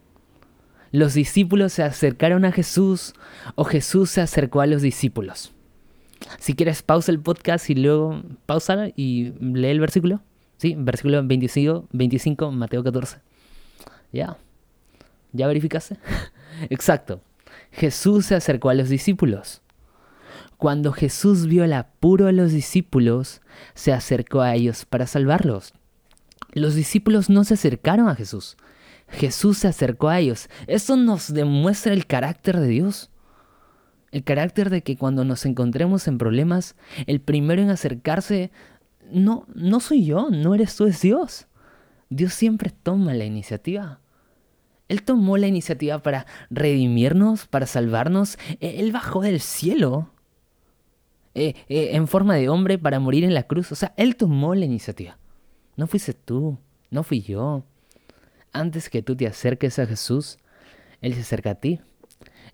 ¿Los 0.93 1.15
discípulos 1.15 1.73
se 1.73 1.83
acercaron 1.83 2.45
a 2.45 2.53
Jesús 2.53 3.15
o 3.55 3.65
Jesús 3.65 4.11
se 4.11 4.21
acercó 4.21 4.61
a 4.61 4.67
los 4.67 4.83
discípulos? 4.83 5.53
Si 6.39 6.55
quieres, 6.55 6.83
pausa 6.83 7.13
el 7.13 7.21
podcast 7.21 7.69
y 7.71 7.75
luego 7.75 8.23
pausa 8.47 8.89
y 8.97 9.33
lee 9.41 9.69
el 9.69 9.81
versículo. 9.81 10.21
Sí, 10.59 10.75
versículo 10.77 11.23
25, 11.27 11.89
25 11.93 12.51
Mateo 12.53 12.83
14. 12.83 13.19
¿Ya? 14.13 14.39
¿Ya 15.33 15.47
verificaste? 15.47 15.99
Exacto. 16.71 17.21
Jesús 17.73 18.27
se 18.27 18.35
acercó 18.35 18.71
a 18.71 18.75
los 18.75 18.89
discípulos. 18.89 19.63
Cuando 20.57 20.93
Jesús 20.93 21.47
vio 21.47 21.65
el 21.65 21.75
apuro 21.75 22.27
de 22.27 22.33
los 22.33 22.53
discípulos, 22.53 23.43
se 23.75 23.93
acercó 23.93 24.41
a 24.41 24.55
ellos 24.55 24.87
para 24.87 25.07
salvarlos. 25.07 25.75
Los 26.53 26.75
discípulos 26.75 27.29
no 27.29 27.45
se 27.45 27.55
acercaron 27.55 28.09
a 28.09 28.15
Jesús. 28.15 28.57
Jesús 29.09 29.59
se 29.59 29.69
acercó 29.69 30.09
a 30.09 30.19
ellos. 30.19 30.49
Esto 30.67 30.97
nos 30.97 31.33
demuestra 31.33 31.93
el 31.93 32.07
carácter 32.07 32.59
de 32.59 32.69
Dios. 32.69 33.11
El 34.11 34.25
carácter 34.25 34.71
de 34.71 34.83
que 34.83 34.97
cuando 34.97 35.25
nos 35.25 35.45
encontremos 35.45 36.09
en 36.09 36.17
problemas, 36.17 36.75
el 37.07 37.21
primero 37.21 37.61
en 37.61 37.69
acercarse 37.69 38.51
no, 39.11 39.47
no 39.55 39.81
soy 39.81 40.05
yo, 40.05 40.29
no 40.31 40.55
eres 40.55 40.77
tú, 40.77 40.87
es 40.87 41.01
Dios. 41.01 41.47
Dios 42.09 42.35
siempre 42.35 42.71
toma 42.71 43.15
la 43.15 43.25
iniciativa. 43.25 44.01
Él 44.89 45.03
tomó 45.03 45.37
la 45.37 45.49
iniciativa 45.49 46.01
para 46.03 46.27
redimirnos, 46.51 47.47
para 47.47 47.67
salvarnos. 47.67 48.39
E, 48.61 48.81
él 48.81 48.93
bajó 48.93 49.21
del 49.23 49.41
cielo 49.41 50.11
eh, 51.35 51.55
eh, 51.69 51.91
en 51.93 52.07
forma 52.09 52.35
de 52.37 52.49
hombre 52.49 52.79
para 52.79 53.01
morir 53.01 53.25
en 53.25 53.35
la 53.35 53.43
cruz. 53.43 53.73
O 53.73 53.75
sea, 53.75 53.93
Él 53.97 54.17
tomó 54.17 54.55
la 54.55 54.65
iniciativa. 54.65 55.19
No 55.77 55.87
fuiste 55.87 56.15
tú, 56.15 56.59
no 56.91 57.03
fui 57.03 57.21
yo. 57.21 57.65
Antes 58.53 58.89
que 58.89 59.03
tú 59.03 59.17
te 59.17 59.27
acerques 59.27 59.79
a 59.79 59.87
Jesús, 59.87 60.39
Él 61.03 61.13
se 61.15 61.21
acerca 61.21 61.51
a 61.51 61.55
ti. 61.57 61.81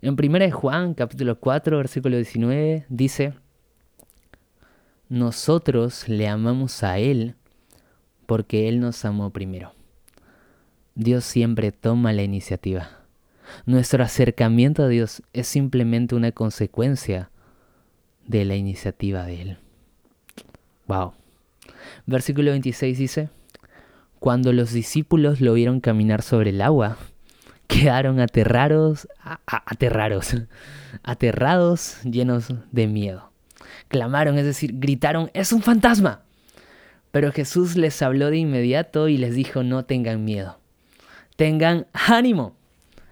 En 0.01 0.17
1 0.19 0.51
Juan, 0.51 0.95
capítulo 0.95 1.39
4, 1.39 1.77
versículo 1.77 2.17
19, 2.17 2.85
dice, 2.89 3.35
nosotros 5.13 6.09
le 6.09 6.27
amamos 6.27 6.81
a 6.81 6.97
Él 6.97 7.35
porque 8.25 8.67
Él 8.67 8.79
nos 8.79 9.05
amó 9.05 9.29
primero. 9.29 9.71
Dios 10.95 11.23
siempre 11.23 11.71
toma 11.71 12.13
la 12.13 12.23
iniciativa. 12.23 12.89
Nuestro 13.67 14.03
acercamiento 14.03 14.81
a 14.81 14.87
Dios 14.87 15.21
es 15.31 15.45
simplemente 15.45 16.15
una 16.15 16.31
consecuencia 16.31 17.29
de 18.25 18.43
la 18.43 18.55
iniciativa 18.55 19.23
de 19.23 19.41
Él. 19.41 19.57
Wow. 20.87 21.13
Versículo 22.07 22.49
26 22.49 22.97
dice, 22.97 23.29
cuando 24.17 24.51
los 24.51 24.73
discípulos 24.73 25.41
lo 25.41 25.53
vieron 25.53 25.79
caminar 25.79 26.23
sobre 26.23 26.49
el 26.49 26.59
agua, 26.59 26.97
quedaron 27.67 28.19
aterrados, 28.19 29.07
aterrados, 29.45 30.37
aterrados, 31.03 32.01
llenos 32.03 32.51
de 32.71 32.87
miedo 32.87 33.32
clamaron, 33.93 34.39
es 34.39 34.45
decir, 34.45 34.71
gritaron, 34.79 35.29
es 35.35 35.53
un 35.53 35.61
fantasma. 35.61 36.23
Pero 37.11 37.31
Jesús 37.31 37.75
les 37.77 38.01
habló 38.01 38.31
de 38.31 38.37
inmediato 38.37 39.07
y 39.07 39.17
les 39.17 39.35
dijo, 39.35 39.61
no 39.61 39.85
tengan 39.85 40.25
miedo, 40.25 40.57
tengan 41.35 41.85
ánimo, 41.93 42.55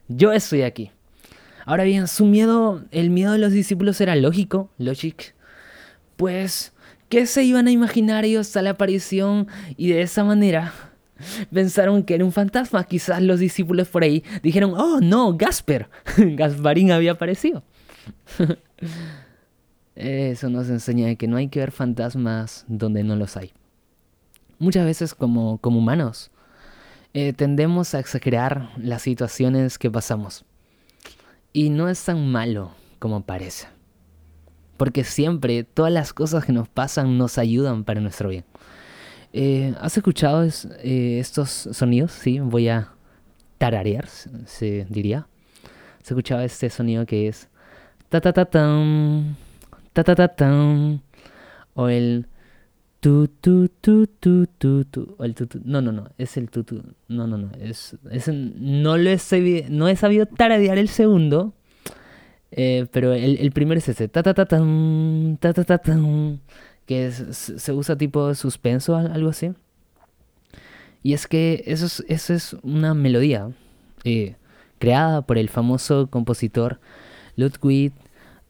yo 0.08 0.34
estoy 0.34 0.64
aquí. 0.64 0.90
Ahora 1.66 1.84
bien, 1.84 2.08
su 2.08 2.26
miedo, 2.26 2.84
el 2.90 3.12
miedo 3.12 3.34
de 3.34 3.38
los 3.38 3.52
discípulos 3.52 4.02
era 4.02 4.16
lógico, 4.16 4.72
logic, 4.80 5.36
pues, 6.18 6.74
¿qué 7.10 7.28
se 7.28 7.44
iban 7.44 7.68
a 7.68 7.72
imaginar 7.72 8.26
ellos 8.26 8.58
a 8.58 8.64
la 8.64 8.72
aparición 8.72 9.48
y 9.78 9.90
de 9.92 10.02
esa 10.02 10.24
manera? 10.24 10.74
Pensaron 11.54 12.02
que 12.02 12.16
era 12.16 12.26
un 12.26 12.32
fantasma. 12.32 12.84
Quizás 12.86 13.22
los 13.22 13.40
discípulos 13.40 13.88
por 13.88 14.02
ahí 14.02 14.24
dijeron, 14.42 14.74
oh 14.76 15.00
no, 15.00 15.38
Gasper. 15.38 15.90
Gasparín 16.18 16.92
había 16.92 17.12
aparecido. 17.12 17.62
Eso 19.96 20.50
nos 20.50 20.70
enseña 20.70 21.16
que 21.16 21.28
no 21.28 21.38
hay 21.38 21.50
que 21.50 21.60
ver 21.60 21.72
fantasmas 21.72 22.66
donde 22.68 23.04
no 23.04 23.16
los 23.16 23.38
hay. 23.38 23.52
Muchas 24.60 24.86
veces 24.86 25.14
como, 25.14 25.58
como 25.58 25.80
humanos 25.80 26.32
eh, 27.14 27.34
tendemos 27.34 27.94
a 27.94 28.00
exagerar 28.00 28.70
las 28.78 29.02
situaciones 29.02 29.78
que 29.78 29.92
pasamos. 29.92 30.46
Y 31.52 31.70
no 31.70 31.90
es 31.90 32.04
tan 32.04 32.32
malo 32.32 32.72
como 33.00 33.24
parece. 33.24 33.68
Porque 34.78 35.04
siempre 35.04 35.64
todas 35.64 35.92
las 35.92 36.14
cosas 36.14 36.46
que 36.46 36.54
nos 36.54 36.70
pasan 36.70 37.18
nos 37.18 37.38
ayudan 37.38 37.84
para 37.84 38.00
nuestro 38.00 38.30
bien. 38.30 38.46
Eh, 39.34 39.74
¿Has 39.82 39.98
escuchado 39.98 40.44
eh, 40.44 41.20
estos 41.20 41.50
sonidos? 41.50 42.12
Sí, 42.14 42.40
voy 42.40 42.70
a 42.70 42.94
tararear, 43.58 44.08
se 44.08 44.86
diría. 44.90 45.28
¿Has 46.02 46.12
escuchado 46.12 46.42
este 46.42 46.70
sonido 46.70 47.06
que 47.06 47.28
es 47.28 47.50
ta 48.10 48.22
ta 48.22 48.34
ta 48.34 48.46
tan 48.46 49.36
ta 49.94 50.04
ta 50.04 50.16
ta 50.16 50.28
tan 50.30 51.02
o 51.74 51.88
el 51.90 52.28
tu 53.00 53.28
tu 53.28 53.68
tu 53.82 54.08
tu 54.08 54.46
tu 54.46 54.86
tu 54.86 55.16
o 55.18 55.24
el 55.24 55.34
tu, 55.34 55.48
tu 55.48 55.60
no 55.66 55.82
no 55.82 55.92
no 55.92 56.10
es 56.18 56.38
el 56.38 56.50
tu 56.50 56.64
tu 56.64 56.84
no 57.08 57.28
no 57.28 57.38
no 57.38 57.50
es, 57.60 57.98
es 58.12 58.28
no 58.28 58.98
lo 58.98 59.10
he 59.10 59.18
sabido, 59.18 59.66
no 59.70 59.88
he 59.88 59.96
sabido 59.96 60.26
taradear 60.26 60.78
el 60.78 60.90
segundo 60.90 61.54
eh, 62.52 62.88
pero 62.92 63.14
el, 63.14 63.38
el 63.38 63.52
primero 63.52 63.80
es 63.80 63.88
ese 63.90 64.08
ta 64.08 64.24
ta 64.24 64.34
ta 64.34 64.46
tan 64.46 65.38
ta 65.40 65.54
ta 65.54 65.64
ta 65.64 65.78
tan 65.78 66.42
que 66.86 67.08
es, 67.08 67.16
se 67.16 67.72
usa 67.72 67.96
tipo 67.96 68.36
suspenso 68.36 68.96
algo 68.98 69.30
así. 69.30 69.54
Y 71.04 71.14
es 71.14 71.26
que 71.26 71.64
eso 71.66 71.86
es, 71.86 72.04
eso 72.08 72.34
es 72.34 72.54
una 72.64 72.94
melodía 72.94 73.50
eh, 74.04 74.36
creada 74.78 75.22
por 75.22 75.38
el 75.38 75.48
famoso 75.48 76.08
compositor 76.08 76.80
Ludwig 77.38 77.94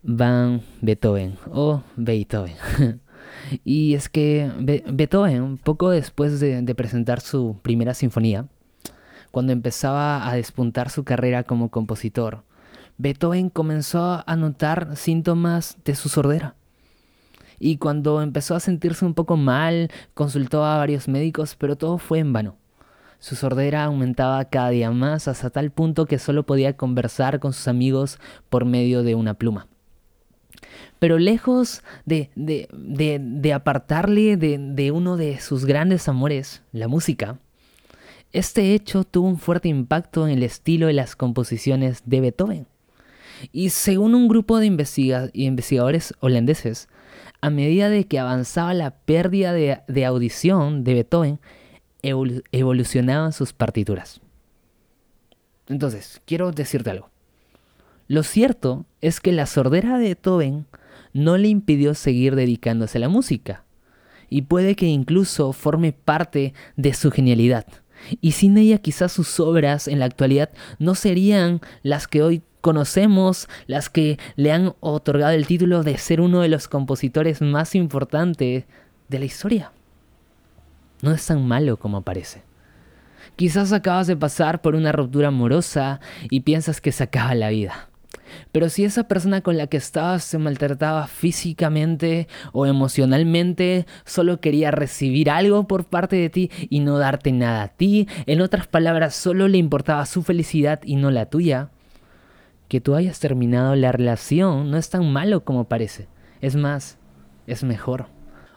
van 0.04 0.62
Beethoven 0.82 1.38
o 1.52 1.84
Beethoven. 1.96 2.56
y 3.64 3.94
es 3.94 4.10
que 4.10 4.52
Beethoven, 4.60 5.58
poco 5.58 5.90
después 5.90 6.40
de, 6.40 6.64
presentar 6.76 7.22
su 7.22 7.58
primera 7.62 7.94
sinfonía, 7.94 8.48
cuando 9.32 9.54
empezaba 9.54 10.30
a 10.30 10.36
despuntar 10.36 10.90
su 10.90 11.04
carrera 11.04 11.44
como 11.44 11.70
compositor, 11.70 12.44
Beethoven 12.98 13.50
comenzó 13.50 14.24
a 14.26 14.36
notar 14.36 14.96
síntomas 14.96 15.78
de 15.86 15.96
su 15.96 16.10
sordera. 16.10 16.56
Y 17.60 17.78
cuando 17.78 18.22
empezó 18.22 18.56
a 18.56 18.60
sentirse 18.60 19.06
un 19.06 19.14
poco 19.14 19.38
mal, 19.38 19.90
consultó 20.14 20.66
a 20.66 20.78
varios 20.78 21.08
médicos, 21.08 21.56
pero 21.56 21.76
todo 21.76 22.00
fue 22.00 22.20
en 22.20 22.34
vano. 22.34 22.58
Su 23.20 23.36
sordera 23.36 23.84
aumentaba 23.84 24.44
cada 24.46 24.70
día 24.70 24.90
más 24.90 25.28
hasta 25.28 25.52
tal 25.52 25.70
punto 25.70 26.08
que 26.08 26.18
solo 26.18 26.44
podía 26.44 26.76
conversar 26.76 27.40
con 27.40 27.54
sus 27.54 27.68
amigos 27.68 28.20
por 28.50 28.66
medio 28.66 29.04
de 29.04 29.14
una 29.14 29.36
pluma. 29.36 29.68
Pero 31.00 31.18
lejos 31.18 31.84
de, 32.06 32.30
de, 32.36 33.54
apartarle 33.54 34.38
de, 34.38 34.92
uno 34.92 35.18
de 35.18 35.40
sus 35.40 35.66
grandes 35.66 36.08
amores, 36.08 36.62
la 36.72 36.88
música, 36.88 37.40
este 38.32 38.74
hecho 38.74 39.04
tuvo 39.04 39.28
un 39.28 39.40
fuerte 39.40 39.68
impacto 39.68 40.28
en 40.28 40.34
el 40.34 40.44
estilo 40.44 40.88
de 40.88 40.94
las 40.94 41.16
composiciones 41.16 42.04
de 42.06 42.22
Beethoven. 42.22 42.68
Y 43.52 43.70
según 43.70 44.14
un 44.14 44.28
grupo 44.28 44.60
de 44.60 44.68
investigadores 45.34 46.14
holandeses, 46.20 46.88
a 47.42 47.50
medida 47.50 47.90
de 47.90 48.06
que 48.06 48.20
avanzaba 48.20 48.74
la 48.74 48.92
pérdida 48.92 49.52
de, 49.54 50.06
audición 50.06 50.84
de 50.84 50.94
Beethoven, 50.94 51.40
evolucionaban 52.04 53.34
sus 53.34 53.54
partituras. 53.54 54.22
Entonces, 55.68 56.22
quiero 56.26 56.52
decirte 56.52 56.92
algo. 56.92 57.11
Lo 58.12 58.24
cierto 58.24 58.86
es 59.00 59.22
que 59.22 59.32
la 59.32 59.46
sordera 59.46 59.98
de 59.98 60.08
Beethoven 60.08 60.66
no 61.14 61.38
le 61.38 61.48
impidió 61.48 61.94
seguir 61.94 62.36
dedicándose 62.36 62.98
a 62.98 63.00
la 63.00 63.08
música. 63.08 63.64
y 64.30 64.42
puede 64.42 64.76
que 64.76 64.86
incluso 64.86 65.54
forme 65.54 65.94
parte 65.94 66.54
de 66.76 66.94
su 66.94 67.10
genialidad. 67.10 67.66
Y 68.20 68.34
sin 68.34 68.58
ella 68.58 68.80
quizás 68.80 69.14
sus 69.14 69.40
obras 69.40 69.88
en 69.88 70.00
la 70.00 70.06
actualidad 70.06 70.50
no 70.78 70.94
serían 70.94 71.62
las 71.84 72.10
que 72.10 72.22
hoy 72.22 72.42
conocemos, 72.60 73.48
las 73.68 73.90
que 73.90 74.20
le 74.36 74.52
han 74.52 74.74
otorgado 74.82 75.32
el 75.32 75.48
título 75.48 75.82
de 75.82 75.98
ser 75.98 76.20
uno 76.20 76.42
de 76.42 76.50
los 76.50 76.68
compositores 76.68 77.42
más 77.42 77.76
importantes 77.76 78.66
de 79.08 79.20
la 79.20 79.26
historia. 79.26 79.72
No 81.02 81.14
es 81.14 81.26
tan 81.26 81.48
malo 81.48 81.78
como 81.78 82.02
parece. 82.02 82.44
Quizás 83.38 83.72
acabas 83.72 84.08
de 84.08 84.18
pasar 84.18 84.62
por 84.62 84.76
una 84.76 84.92
ruptura 84.92 85.30
amorosa 85.30 86.02
y 86.30 86.42
piensas 86.42 86.82
que 86.82 86.92
se 86.92 87.04
acaba 87.04 87.36
la 87.36 87.50
vida. 87.50 87.91
Pero 88.52 88.70
si 88.70 88.84
esa 88.84 89.08
persona 89.08 89.42
con 89.42 89.58
la 89.58 89.68
que 89.68 89.78
estabas 89.78 90.24
se 90.24 90.38
maltrataba 90.38 91.08
físicamente 91.08 92.28
o 92.54 92.66
emocionalmente, 92.66 93.86
solo 94.06 94.40
quería 94.40 94.72
recibir 94.72 95.30
algo 95.30 95.68
por 95.68 95.86
parte 95.86 96.16
de 96.16 96.30
ti 96.30 96.52
y 96.70 96.80
no 96.80 96.98
darte 96.98 97.32
nada 97.32 97.64
a 97.64 97.68
ti, 97.70 98.08
en 98.26 98.42
otras 98.42 98.68
palabras, 98.68 99.16
solo 99.16 99.48
le 99.48 99.58
importaba 99.58 100.06
su 100.06 100.24
felicidad 100.24 100.82
y 100.84 100.96
no 100.96 101.12
la 101.12 101.28
tuya, 101.28 101.70
que 102.72 102.80
tú 102.80 102.96
hayas 102.96 103.20
terminado 103.20 103.76
la 103.76 103.92
relación 103.92 104.72
no 104.72 104.78
es 104.78 104.90
tan 104.90 105.12
malo 105.12 105.44
como 105.44 105.66
parece. 105.66 106.08
Es 106.40 106.56
más, 106.56 106.98
es 107.46 107.66
mejor. 107.66 108.08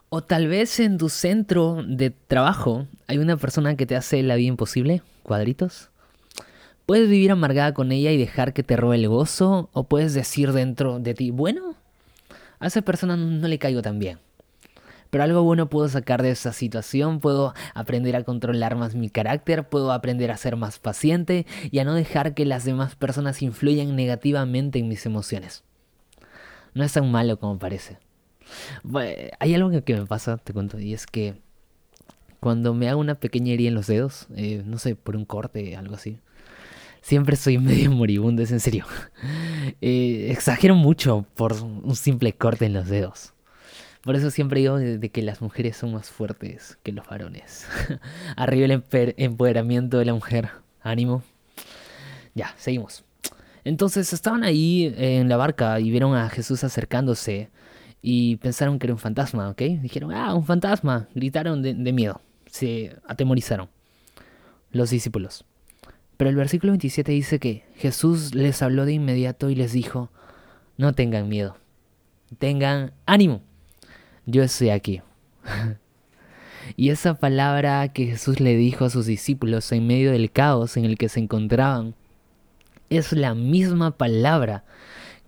O 0.08 0.22
tal 0.22 0.46
vez 0.46 0.78
en 0.78 0.98
tu 0.98 1.08
centro 1.08 1.82
de 1.84 2.10
trabajo 2.10 2.86
hay 3.08 3.18
una 3.18 3.36
persona 3.36 3.74
que 3.74 3.86
te 3.86 3.96
hace 3.96 4.22
la 4.22 4.36
vida 4.36 4.50
imposible, 4.50 5.02
cuadritos. 5.24 5.90
Puedes 6.86 7.08
vivir 7.08 7.30
amargada 7.30 7.72
con 7.72 7.92
ella 7.92 8.12
y 8.12 8.18
dejar 8.18 8.52
que 8.52 8.62
te 8.62 8.76
robe 8.76 8.96
el 8.96 9.08
gozo, 9.08 9.70
o 9.72 9.84
puedes 9.84 10.12
decir 10.12 10.52
dentro 10.52 10.98
de 11.00 11.14
ti, 11.14 11.30
bueno, 11.30 11.76
a 12.58 12.66
esa 12.66 12.82
persona 12.82 13.16
no 13.16 13.48
le 13.48 13.58
caigo 13.58 13.80
tan 13.80 13.98
bien. 13.98 14.18
Pero 15.08 15.24
algo 15.24 15.42
bueno 15.44 15.70
puedo 15.70 15.88
sacar 15.88 16.22
de 16.22 16.30
esa 16.30 16.52
situación, 16.52 17.20
puedo 17.20 17.54
aprender 17.72 18.16
a 18.16 18.24
controlar 18.24 18.74
más 18.76 18.96
mi 18.96 19.08
carácter, 19.08 19.68
puedo 19.68 19.92
aprender 19.92 20.30
a 20.30 20.36
ser 20.36 20.56
más 20.56 20.78
paciente 20.78 21.46
y 21.70 21.78
a 21.78 21.84
no 21.84 21.94
dejar 21.94 22.34
que 22.34 22.44
las 22.44 22.64
demás 22.64 22.96
personas 22.96 23.40
influyan 23.40 23.96
negativamente 23.96 24.78
en 24.78 24.88
mis 24.88 25.06
emociones. 25.06 25.62
No 26.74 26.84
es 26.84 26.92
tan 26.92 27.10
malo 27.10 27.38
como 27.38 27.58
parece. 27.58 27.98
hay 29.38 29.54
algo 29.54 29.70
que 29.84 29.94
me 29.94 30.04
pasa, 30.04 30.36
te 30.36 30.52
cuento, 30.52 30.78
y 30.80 30.92
es 30.92 31.06
que 31.06 31.36
cuando 32.40 32.74
me 32.74 32.90
hago 32.90 33.00
una 33.00 33.14
pequeña 33.14 33.54
herida 33.54 33.68
en 33.68 33.74
los 33.74 33.86
dedos, 33.86 34.26
eh, 34.36 34.62
no 34.66 34.78
sé, 34.78 34.96
por 34.96 35.16
un 35.16 35.24
corte, 35.24 35.76
algo 35.76 35.94
así, 35.94 36.18
Siempre 37.04 37.36
soy 37.36 37.58
medio 37.58 37.90
moribundo, 37.90 38.42
es 38.42 38.50
en 38.50 38.60
serio. 38.60 38.86
Eh, 39.80 40.30
exagero 40.30 40.74
mucho 40.74 41.26
por 41.34 41.52
un 41.52 41.96
simple 41.96 42.32
corte 42.34 42.66
en 42.66 42.74
los 42.74 42.86
dedos. 42.88 43.32
Por 44.02 44.14
eso 44.14 44.30
siempre 44.30 44.60
digo 44.60 44.76
de, 44.76 45.10
que 45.10 45.22
las 45.22 45.42
mujeres 45.42 45.76
son 45.76 45.92
más 45.92 46.10
fuertes 46.10 46.78
que 46.82 46.92
los 46.92 47.06
varones. 47.06 47.66
Arriba 48.36 48.66
el 48.66 49.14
empoderamiento 49.16 49.98
de 49.98 50.04
la 50.04 50.14
mujer. 50.14 50.50
Ánimo. 50.80 51.22
Ya, 52.34 52.54
seguimos. 52.56 53.04
Entonces 53.64 54.12
estaban 54.12 54.44
ahí 54.44 54.94
en 54.96 55.28
la 55.28 55.36
barca 55.36 55.80
y 55.80 55.90
vieron 55.90 56.14
a 56.14 56.28
Jesús 56.30 56.62
acercándose 56.64 57.50
y 58.00 58.36
pensaron 58.36 58.78
que 58.78 58.86
era 58.86 58.94
un 58.94 59.00
fantasma, 59.00 59.50
¿ok? 59.50 59.62
Dijeron, 59.82 60.12
ah, 60.12 60.34
un 60.34 60.44
fantasma. 60.44 61.08
Gritaron 61.14 61.62
de 61.62 61.92
miedo. 61.92 62.20
Se 62.46 62.96
atemorizaron. 63.06 63.68
Los 64.70 64.90
discípulos. 64.90 65.44
Pero 66.16 66.30
el 66.30 66.36
versículo 66.36 66.72
27 66.72 67.12
dice 67.12 67.38
que 67.38 67.64
Jesús 67.76 68.34
les 68.34 68.62
habló 68.62 68.84
de 68.84 68.92
inmediato 68.92 69.50
y 69.50 69.54
les 69.54 69.72
dijo, 69.72 70.10
no 70.76 70.92
tengan 70.92 71.28
miedo, 71.28 71.56
tengan 72.38 72.92
ánimo, 73.06 73.42
yo 74.26 74.42
estoy 74.42 74.70
aquí. 74.70 75.02
y 76.76 76.90
esa 76.90 77.14
palabra 77.14 77.88
que 77.88 78.06
Jesús 78.06 78.40
le 78.40 78.56
dijo 78.56 78.84
a 78.84 78.90
sus 78.90 79.06
discípulos 79.06 79.70
en 79.72 79.86
medio 79.86 80.12
del 80.12 80.30
caos 80.30 80.76
en 80.76 80.84
el 80.84 80.96
que 80.96 81.08
se 81.08 81.20
encontraban, 81.20 81.94
es 82.90 83.12
la 83.12 83.34
misma 83.34 83.96
palabra 83.96 84.64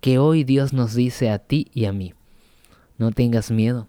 que 0.01 0.19
hoy 0.19 0.45
Dios 0.45 0.73
nos 0.73 0.95
dice 0.95 1.31
a 1.31 1.39
ti 1.39 1.69
y 1.75 1.87
a 1.87 1.93
mí. 1.93 2.15
No 2.99 3.11
tengas 3.11 3.51
miedo, 3.51 3.89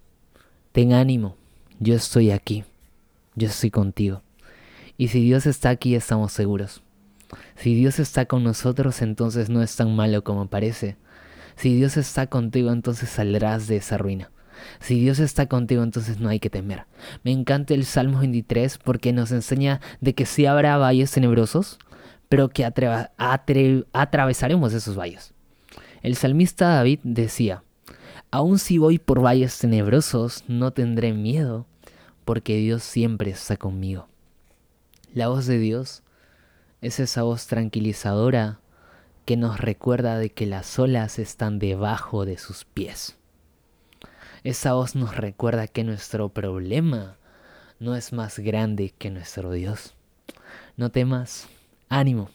ten 0.71 0.93
ánimo, 0.93 1.37
yo 1.79 1.93
estoy 1.93 2.31
aquí, 2.31 2.63
yo 3.35 3.47
estoy 3.47 3.69
contigo. 3.69 4.23
Y 4.97 5.09
si 5.09 5.21
Dios 5.21 5.45
está 5.45 5.69
aquí, 5.69 5.93
estamos 5.93 6.31
seguros. 6.31 6.81
Si 7.55 7.75
Dios 7.75 7.99
está 7.99 8.25
con 8.25 8.43
nosotros, 8.43 9.01
entonces 9.01 9.49
no 9.49 9.61
es 9.61 9.75
tan 9.75 9.95
malo 9.95 10.23
como 10.23 10.47
parece. 10.47 10.97
Si 11.55 11.75
Dios 11.75 11.97
está 11.97 12.27
contigo, 12.27 12.71
entonces 12.71 13.09
saldrás 13.09 13.67
de 13.67 13.77
esa 13.77 13.97
ruina. 13.97 14.31
Si 14.79 14.99
Dios 14.99 15.19
está 15.19 15.47
contigo, 15.47 15.83
entonces 15.83 16.19
no 16.19 16.29
hay 16.29 16.39
que 16.39 16.49
temer. 16.49 16.85
Me 17.23 17.31
encanta 17.31 17.73
el 17.73 17.85
Salmo 17.85 18.19
23 18.19 18.77
porque 18.79 19.13
nos 19.13 19.31
enseña 19.31 19.81
de 20.01 20.13
que 20.13 20.25
sí 20.25 20.45
habrá 20.45 20.77
valles 20.77 21.11
tenebrosos, 21.11 21.79
pero 22.29 22.49
que 22.49 22.65
atravesaremos 22.65 24.73
esos 24.73 24.97
valles. 24.97 25.33
El 26.01 26.15
salmista 26.15 26.69
David 26.69 26.99
decía, 27.03 27.63
Aun 28.29 28.59
si 28.59 28.77
voy 28.77 28.99
por 28.99 29.21
valles 29.21 29.57
tenebrosos, 29.57 30.43
no 30.47 30.71
tendré 30.71 31.13
miedo, 31.13 31.65
porque 32.25 32.57
Dios 32.57 32.83
siempre 32.83 33.31
está 33.31 33.57
conmigo. 33.57 34.07
La 35.13 35.29
voz 35.29 35.47
de 35.47 35.57
Dios 35.57 36.03
es 36.81 36.99
esa 36.99 37.23
voz 37.23 37.47
tranquilizadora 37.47 38.59
que 39.25 39.37
nos 39.37 39.59
recuerda 39.59 40.17
de 40.17 40.29
que 40.29 40.45
las 40.45 40.79
olas 40.79 41.19
están 41.19 41.59
debajo 41.59 42.25
de 42.25 42.37
sus 42.37 42.65
pies. 42.65 43.17
Esa 44.43 44.73
voz 44.73 44.95
nos 44.95 45.17
recuerda 45.17 45.67
que 45.67 45.83
nuestro 45.83 46.29
problema 46.29 47.17
no 47.79 47.95
es 47.95 48.13
más 48.13 48.39
grande 48.39 48.93
que 48.97 49.09
nuestro 49.09 49.51
Dios. 49.51 49.95
No 50.77 50.89
temas, 50.89 51.47
ánimo. 51.89 52.29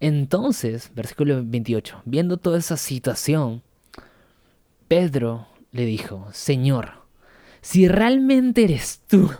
Entonces, 0.00 0.90
versículo 0.94 1.42
28, 1.44 2.02
viendo 2.04 2.36
toda 2.36 2.58
esa 2.58 2.76
situación, 2.76 3.62
Pedro 4.88 5.46
le 5.70 5.84
dijo, 5.84 6.28
Señor, 6.32 7.02
si 7.60 7.88
realmente 7.88 8.64
eres 8.64 9.00
tú, 9.06 9.30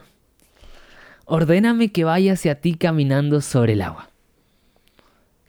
ordéname 1.33 1.91
que 1.91 2.05
vaya 2.05 2.35
hacia 2.35 2.61
ti 2.61 2.75
caminando 2.75 3.41
sobre 3.41 3.73
el 3.73 3.81
agua. 3.81 4.11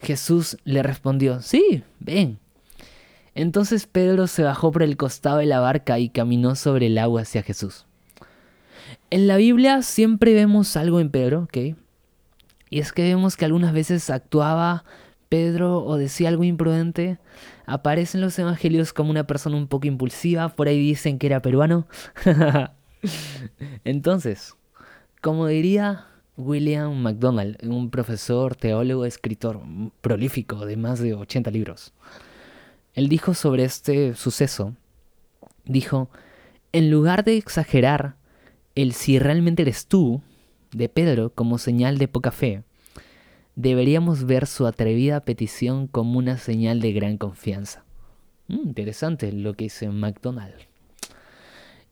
Jesús 0.00 0.56
le 0.64 0.82
respondió, 0.82 1.42
sí, 1.42 1.82
ven. 2.00 2.38
Entonces 3.34 3.86
Pedro 3.86 4.26
se 4.26 4.44
bajó 4.44 4.72
por 4.72 4.82
el 4.82 4.96
costado 4.96 5.38
de 5.38 5.44
la 5.44 5.60
barca 5.60 5.98
y 5.98 6.08
caminó 6.08 6.54
sobre 6.54 6.86
el 6.86 6.96
agua 6.96 7.20
hacia 7.20 7.42
Jesús. 7.42 7.84
En 9.10 9.26
la 9.26 9.36
Biblia 9.36 9.82
siempre 9.82 10.32
vemos 10.32 10.74
algo 10.78 11.00
en 11.00 11.10
Pedro, 11.10 11.42
¿ok? 11.42 11.76
Y 12.70 12.78
es 12.78 12.94
que 12.94 13.02
vemos 13.02 13.36
que 13.36 13.44
algunas 13.44 13.74
veces 13.74 14.08
actuaba 14.08 14.84
Pedro 15.28 15.84
o 15.84 15.98
decía 15.98 16.30
algo 16.30 16.44
imprudente. 16.44 17.18
Aparece 17.66 18.16
en 18.16 18.22
los 18.22 18.38
evangelios 18.38 18.94
como 18.94 19.10
una 19.10 19.26
persona 19.26 19.58
un 19.58 19.68
poco 19.68 19.86
impulsiva, 19.86 20.48
por 20.48 20.66
ahí 20.66 20.78
dicen 20.78 21.18
que 21.18 21.26
era 21.26 21.42
peruano. 21.42 21.86
Entonces, 23.84 24.54
como 25.24 25.46
diría 25.46 26.04
William 26.36 26.94
MacDonald, 26.96 27.56
un 27.66 27.88
profesor, 27.88 28.56
teólogo, 28.56 29.06
escritor 29.06 29.58
prolífico 30.02 30.66
de 30.66 30.76
más 30.76 31.00
de 31.00 31.14
80 31.14 31.50
libros, 31.50 31.94
él 32.92 33.08
dijo 33.08 33.32
sobre 33.32 33.64
este 33.64 34.14
suceso, 34.16 34.74
dijo, 35.64 36.10
en 36.72 36.90
lugar 36.90 37.24
de 37.24 37.38
exagerar 37.38 38.16
el 38.74 38.92
si 38.92 39.18
realmente 39.18 39.62
eres 39.62 39.86
tú 39.86 40.20
de 40.72 40.90
Pedro 40.90 41.30
como 41.30 41.56
señal 41.56 41.96
de 41.96 42.06
poca 42.06 42.30
fe, 42.30 42.62
deberíamos 43.56 44.26
ver 44.26 44.46
su 44.46 44.66
atrevida 44.66 45.20
petición 45.20 45.86
como 45.86 46.18
una 46.18 46.36
señal 46.36 46.82
de 46.82 46.92
gran 46.92 47.16
confianza. 47.16 47.82
Mm, 48.48 48.66
interesante 48.66 49.32
lo 49.32 49.54
que 49.54 49.64
dice 49.64 49.88
MacDonald. 49.88 50.73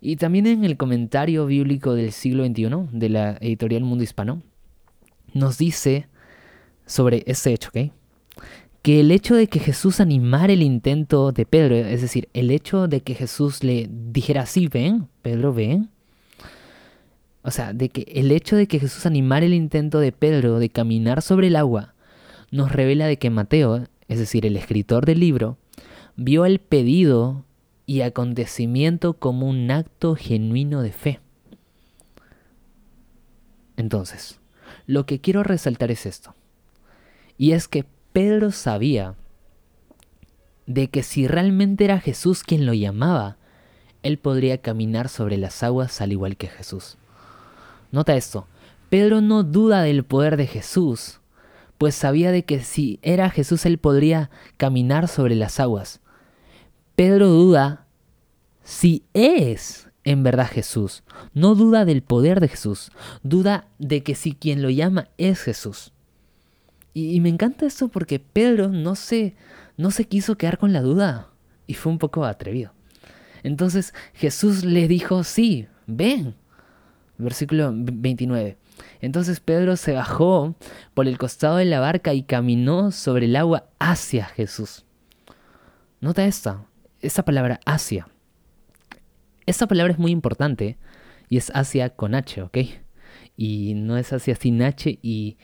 Y 0.05 0.17
también 0.17 0.49
en 0.49 0.65
el 0.65 0.77
comentario 0.77 1.47
bíblico 1.47 1.95
del 1.95 2.11
siglo 2.11 2.45
XXI 2.45 2.88
de 2.91 3.09
la 3.09 3.38
editorial 3.41 3.85
Mundo 3.85 4.03
Hispano, 4.03 4.43
nos 5.33 5.59
dice 5.59 6.09
sobre 6.87 7.23
ese 7.27 7.53
hecho, 7.53 7.69
¿ok? 7.69 7.93
Que 8.83 8.99
el 8.99 9.12
hecho 9.12 9.37
de 9.37 9.47
que 9.47 9.61
Jesús 9.61 10.01
animara 10.01 10.53
el 10.53 10.62
intento 10.62 11.31
de 11.31 11.47
Pedro, 11.47 11.77
es 11.77 12.03
decir, 12.03 12.29
el 12.35 12.51
hecho 12.51 12.88
de 12.88 13.01
que 13.01 13.15
Jesús 13.15 13.62
le 13.62 13.88
dijera 13.88 14.43
así, 14.43 14.67
ven, 14.67 15.07
Pedro, 15.23 15.55
ven. 15.55 15.88
O 17.43 17.53
sea, 17.53 17.73
de 17.73 17.88
que 17.88 18.03
el 18.12 18.33
hecho 18.33 18.57
de 18.57 18.67
que 18.67 18.81
Jesús 18.81 19.07
animara 19.07 19.47
el 19.47 19.55
intento 19.55 20.01
de 20.01 20.11
Pedro 20.11 20.59
de 20.59 20.69
caminar 20.69 21.23
sobre 21.23 21.47
el 21.47 21.55
agua, 21.55 21.95
nos 22.51 22.73
revela 22.73 23.07
de 23.07 23.19
que 23.19 23.31
Mateo, 23.31 23.87
es 24.09 24.19
decir, 24.19 24.47
el 24.47 24.57
escritor 24.57 25.07
del 25.07 25.21
libro, 25.21 25.59
vio 26.17 26.45
el 26.45 26.59
pedido 26.59 27.45
y 27.92 28.00
acontecimiento 28.00 29.12
como 29.12 29.46
un 29.46 29.70
acto 29.70 30.16
genuino 30.16 30.81
de 30.81 30.92
fe. 30.92 31.20
Entonces, 33.76 34.40
lo 34.87 35.05
que 35.05 35.20
quiero 35.20 35.42
resaltar 35.42 35.90
es 35.90 36.07
esto. 36.07 36.35
Y 37.37 37.52
es 37.52 37.68
que 37.68 37.85
Pedro 38.14 38.50
sabía 38.50 39.14
de 40.64 40.88
que 40.88 41.02
si 41.02 41.28
realmente 41.28 41.85
era 41.85 42.00
Jesús 42.00 42.44
quien 42.44 42.64
lo 42.64 42.72
llamaba, 42.72 43.37
él 44.02 44.18
podría 44.18 44.62
caminar 44.62 45.11
sobre 45.11 45.37
las 45.37 45.62
aguas 45.62 46.00
al 46.00 46.12
igual 46.12 46.38
que 46.38 46.48
Jesús. 46.48 46.96
Nota 47.90 48.16
esto, 48.16 48.46
Pedro 48.88 49.20
no 49.20 49.42
duda 49.42 49.83
del 49.83 50.02
poder 50.02 50.38
de 50.38 50.46
Jesús, 50.46 51.20
pues 51.76 51.94
sabía 51.94 52.33
de 52.33 52.46
que 52.46 52.62
si 52.62 53.00
era 53.02 53.28
Jesús 53.28 53.66
él 53.66 53.76
podría 53.76 54.31
caminar 54.57 55.09
sobre 55.09 55.35
las 55.35 55.61
aguas. 55.61 56.00
Pedro 56.96 57.28
duda 57.28 57.82
si 58.64 59.05
es 59.14 59.88
en 60.05 60.22
verdad 60.22 60.48
Jesús. 60.51 61.03
No 61.35 61.55
duda 61.55 61.85
del 61.85 62.03
poder 62.03 62.40
de 62.40 62.48
Jesús, 62.48 62.90
duda 63.22 63.68
de 63.79 64.03
que 64.03 64.14
si 64.14 64.33
quien 64.33 64.62
lo 64.62 64.70
llama 64.70 65.09
es 65.18 65.42
Jesús. 65.42 65.92
Y, 66.94 67.20
me 67.20 67.31
encanta 67.31 67.64
esto 67.64 67.88
porque 67.88 68.18
Pedro 68.18 68.68
no 68.68 68.94
se, 68.94 69.35
no 69.77 69.90
se 69.90 70.05
quiso 70.05 70.37
quedar 70.37 70.59
con 70.59 70.72
la 70.72 70.83
duda 70.83 71.31
y 71.66 71.75
fue 71.75 71.90
un 71.90 71.98
poco 71.98 72.25
atrevido. 72.25 72.72
Entonces 73.42 73.94
Jesús 74.12 74.64
le 74.64 74.88
dijo, 74.88 75.25
sí, 75.25 75.68
ven. 75.87 76.35
Versículo 77.16 77.72
29. 77.72 78.59
Entonces 79.01 79.40
Pedro 79.40 79.77
se 79.77 79.92
bajó 79.92 80.55
por 80.92 81.09
el 81.09 81.18
costado 81.18 81.57
de 81.57 81.64
la 81.64 81.81
barca 81.81 82.12
y 82.12 82.25
caminó 82.25 82.90
sobre 82.90 83.27
el 83.27 83.37
agua 83.37 83.66
hacia 83.79 84.27
Jesús. 84.27 84.85
Nota 86.01 86.27
esta, 86.27 86.66
esta 87.01 87.25
palabra 87.25 87.61
hacia. 87.64 88.09
Esta 89.46 89.66
palabra 89.66 89.92
es 89.92 89.98
muy 89.98 90.12
importante 90.12 90.78
y 91.28 91.37
es 91.37 91.50
hacia 91.55 91.90
con 91.90 92.14
H, 92.14 92.42
¿ok? 92.42 92.59
Y 93.37 93.74
no 93.74 93.96
es 93.96 94.12
hacia 94.12 94.35
sin 94.35 94.62
H 94.62 94.98
y, 95.02 95.37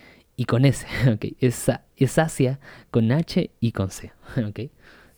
con 0.47 0.65
S, 0.65 0.87
¿ok? 1.13 1.37
Es, 1.41 1.67
es 1.97 2.19
hacia 2.19 2.61
con 2.91 3.11
H 3.11 3.51
y 3.61 3.73
con 3.73 3.91
C, 3.91 4.13
¿ok? 4.37 4.71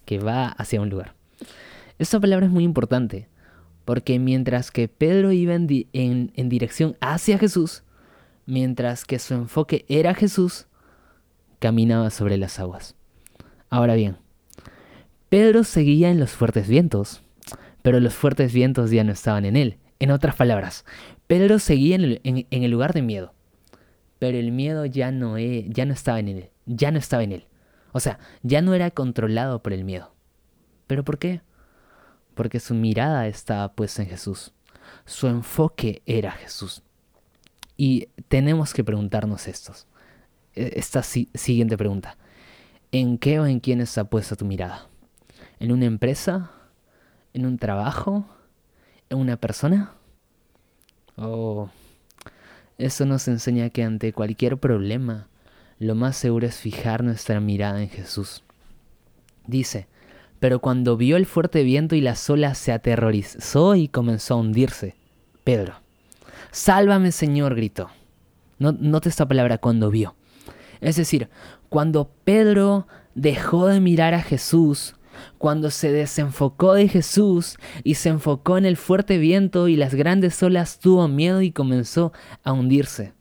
Que 0.04 0.18
va 0.18 0.48
hacia 0.48 0.80
un 0.80 0.88
lugar. 0.88 1.14
Esta 1.98 2.18
palabra 2.18 2.46
es 2.46 2.52
muy 2.52 2.64
importante 2.64 3.28
porque 3.84 4.18
mientras 4.18 4.70
que 4.70 4.88
Pedro 4.88 5.32
iba 5.32 5.54
en, 5.54 6.32
en 6.34 6.48
dirección 6.48 6.96
hacia 7.00 7.38
Jesús, 7.38 7.82
mientras 8.46 9.04
que 9.04 9.18
su 9.18 9.34
enfoque 9.34 9.84
era 9.88 10.14
Jesús, 10.14 10.66
caminaba 11.58 12.10
sobre 12.10 12.36
las 12.36 12.58
aguas. 12.58 12.94
Ahora 13.68 13.94
bien, 13.94 14.16
Pedro 15.28 15.64
seguía 15.64 16.10
en 16.10 16.18
los 16.18 16.30
fuertes 16.30 16.68
vientos, 16.68 17.22
pero 17.82 18.00
los 18.00 18.14
fuertes 18.14 18.52
vientos 18.52 18.90
ya 18.90 19.04
no 19.04 19.12
estaban 19.12 19.44
en 19.44 19.56
él. 19.56 19.78
En 19.98 20.10
otras 20.10 20.34
palabras, 20.34 20.84
Pedro 21.26 21.58
seguía 21.58 21.96
en 21.96 22.46
el, 22.50 22.70
lugar 22.70 22.94
de 22.94 23.02
miedo, 23.02 23.34
pero 24.18 24.38
el 24.38 24.50
miedo 24.50 24.86
ya 24.86 25.10
no, 25.12 25.36
e, 25.36 25.66
ya 25.68 25.84
no 25.84 25.92
estaba 25.92 26.18
en 26.18 26.28
él, 26.28 26.50
ya 26.66 26.90
no 26.90 26.98
estaba 26.98 27.22
en 27.22 27.32
él. 27.32 27.46
O 27.92 28.00
sea, 28.00 28.18
ya 28.42 28.62
no 28.62 28.74
era 28.74 28.90
controlado 28.90 29.62
por 29.62 29.72
el 29.72 29.84
miedo. 29.84 30.14
¿Pero 30.86 31.04
por 31.04 31.18
qué? 31.18 31.42
Porque 32.34 32.60
su 32.60 32.74
mirada 32.74 33.26
estaba 33.26 33.72
puesta 33.74 34.02
en 34.02 34.08
Jesús. 34.08 34.52
Su 35.04 35.26
enfoque 35.26 36.02
era 36.06 36.32
Jesús. 36.32 36.82
Y 37.76 38.08
tenemos 38.28 38.72
que 38.72 38.84
preguntarnos 38.84 39.48
estos. 39.48 39.86
E, 40.54 40.72
esta 40.76 41.02
siguiente 41.02 41.76
pregunta. 41.76 42.16
¿En 42.92 43.18
qué 43.18 43.38
o 43.38 43.46
en 43.46 43.60
quién 43.60 43.80
está 43.80 44.04
puesta 44.04 44.34
tu 44.34 44.44
mirada? 44.44 44.88
¿En 45.58 45.72
una 45.72 45.84
empresa? 45.84 46.50
En 47.34 47.46
un 47.46 47.58
trabajo, 47.58 48.24
en 49.08 49.18
una 49.18 49.36
persona. 49.36 49.92
Oh, 51.16 51.68
eso 52.78 53.04
nos 53.04 53.28
enseña 53.28 53.70
que 53.70 53.84
ante 53.84 54.12
cualquier 54.12 54.58
problema, 54.58 55.28
lo 55.78 55.94
más 55.94 56.16
seguro 56.16 56.46
es 56.46 56.56
fijar 56.56 57.02
nuestra 57.04 57.40
mirada 57.40 57.82
en 57.82 57.88
Jesús. 57.88 58.42
Dice, 59.46 59.86
pero 60.38 60.60
cuando 60.60 60.96
vio 60.96 61.16
el 61.16 61.26
fuerte 61.26 61.62
viento 61.62 61.94
y 61.94 62.00
las 62.00 62.28
olas 62.30 62.56
se 62.56 62.72
aterrorizó 62.72 63.74
y 63.74 63.88
comenzó 63.88 64.34
a 64.34 64.36
hundirse. 64.38 64.94
Pedro, 65.44 65.74
sálvame 66.50 67.12
Señor, 67.12 67.54
gritó. 67.54 67.90
No, 68.58 68.72
note 68.72 69.08
esta 69.08 69.28
palabra 69.28 69.58
cuando 69.58 69.90
vio. 69.90 70.14
Es 70.80 70.96
decir, 70.96 71.28
cuando 71.68 72.10
Pedro 72.24 72.86
dejó 73.14 73.66
de 73.66 73.80
mirar 73.80 74.14
a 74.14 74.22
Jesús, 74.22 74.94
cuando 75.38 75.70
se 75.70 75.92
desenfocó 75.92 76.74
de 76.74 76.88
Jesús 76.88 77.59
y 77.85 77.94
se 77.94 78.09
enfocó 78.09 78.59
en 78.59 78.66
el 78.66 78.76
fuerte 78.76 79.18
viento 79.18 79.68
y 79.68 79.76
las 79.76 79.94
grandes 79.94 80.42
olas, 80.42 80.78
tuvo 80.78 81.09
miedo 81.09 81.42
y 81.42 81.52
comenzó 81.52 82.12
a 82.44 82.52
hundirse. 82.52 83.12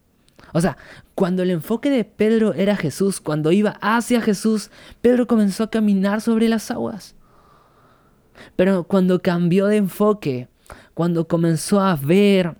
O 0.54 0.62
sea, 0.62 0.78
cuando 1.16 1.44
el 1.44 1.52
enfoque 1.52 1.90
de 1.90 2.06
Pedro 2.06 2.54
era 2.54 2.76
Jesús, 2.76 3.20
cuando 3.20 3.52
iba 3.52 3.78
hacia 3.82 4.22
Jesús, 4.22 4.72
Pedro 5.02 5.28
comenzó 5.28 5.64
a 5.64 5.70
caminar 5.70 6.22
sobre 6.22 6.50
las 6.50 6.72
aguas. 6.72 7.16
Pero 8.56 8.84
cuando 8.84 9.22
cambió 9.22 9.68
de 9.68 9.78
enfoque, 9.78 10.48
cuando 10.94 11.28
comenzó 11.28 11.82
a 11.82 11.96
ver, 11.96 12.58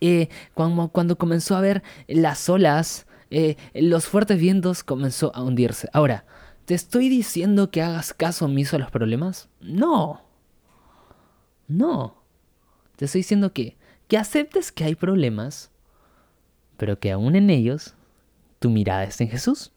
eh, 0.00 0.28
cuando, 0.54 1.16
comenzó 1.16 1.56
a 1.56 1.60
ver 1.60 1.82
las 2.06 2.48
olas, 2.48 3.06
eh, 3.30 3.56
los 3.74 4.06
fuertes 4.06 4.38
vientos, 4.38 4.84
comenzó 4.84 5.34
a 5.34 5.42
hundirse. 5.42 5.88
Ahora, 5.92 6.24
¿Te 6.68 6.74
estoy 6.74 7.08
diciendo 7.08 7.70
que 7.70 7.80
hagas 7.80 8.12
caso 8.12 8.44
omiso 8.44 8.76
a 8.76 8.78
los 8.78 8.90
problemas? 8.90 9.48
No. 9.58 10.20
No. 11.66 12.22
Te 12.96 13.06
estoy 13.06 13.20
diciendo 13.20 13.54
que, 13.54 13.78
que 14.06 14.18
aceptes 14.18 14.70
que 14.70 14.84
hay 14.84 14.94
problemas, 14.94 15.70
pero 16.76 17.00
que 17.00 17.10
aún 17.10 17.36
en 17.36 17.48
ellos 17.48 17.94
tu 18.58 18.68
mirada 18.68 19.04
está 19.04 19.24
en 19.24 19.30
Jesús. 19.30 19.72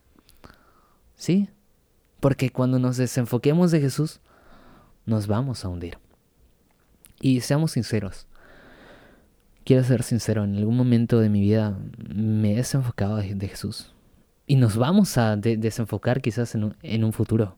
¿Sí? 1.15 1.47
Porque 2.19 2.49
cuando 2.49 2.77
nos 2.77 2.97
desenfoquemos 2.97 3.71
de 3.71 3.79
Jesús, 3.79 4.19
nos 5.05 5.27
vamos 5.27 5.63
a 5.63 5.69
hundir. 5.69 5.97
Y 7.21 7.39
seamos 7.39 7.71
sinceros. 7.71 8.27
Quiero 9.63 9.85
ser 9.85 10.03
sincero, 10.03 10.43
en 10.43 10.57
algún 10.57 10.75
momento 10.75 11.21
de 11.21 11.29
mi 11.29 11.39
vida 11.39 11.79
me 12.13 12.51
he 12.51 12.57
desenfocado 12.57 13.15
de 13.15 13.47
Jesús 13.47 13.93
y 14.51 14.57
nos 14.57 14.75
vamos 14.75 15.17
a 15.17 15.37
desenfocar 15.37 16.19
quizás 16.21 16.55
en 16.55 16.65
un, 16.65 16.75
en 16.83 17.05
un 17.05 17.13
futuro. 17.13 17.55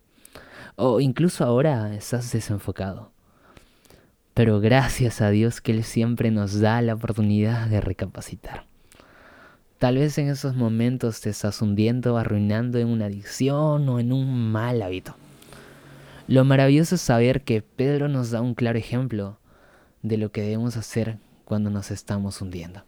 O 0.75 0.99
incluso 0.99 1.43
ahora 1.43 1.95
estás 1.95 2.31
desenfocado. 2.31 3.09
Pero 4.35 4.59
gracias 4.59 5.19
a 5.19 5.31
Dios 5.31 5.59
que 5.59 5.71
Él 5.71 5.83
siempre 5.83 6.29
nos 6.29 6.59
da 6.59 6.83
la 6.83 6.93
oportunidad 6.93 7.65
de 7.65 7.81
recapacitar. 7.81 8.65
Tal 9.79 9.97
vez 9.97 10.19
en 10.19 10.27
esos 10.29 10.55
momentos 10.55 11.19
te 11.19 11.31
estás 11.31 11.63
hundiendo, 11.63 12.15
arruinando 12.15 12.77
en 12.77 12.89
una 12.89 13.05
adicción 13.05 13.89
o 13.89 13.99
en 13.99 14.13
un 14.13 14.51
mal 14.51 14.83
hábito. 14.83 15.15
Lo 16.27 16.45
maravilloso 16.45 16.93
es 16.93 17.01
saber 17.01 17.41
que 17.41 17.63
Pedro 17.63 18.07
nos 18.07 18.29
da 18.29 18.39
un 18.39 18.53
claro 18.53 18.77
ejemplo 18.77 19.39
de 20.03 20.17
lo 20.17 20.31
que 20.31 20.43
debemos 20.43 20.77
hacer 20.77 21.17
cuando 21.43 21.71
nos 21.71 21.89
estamos 21.89 22.39
hundiendo. 22.39 22.83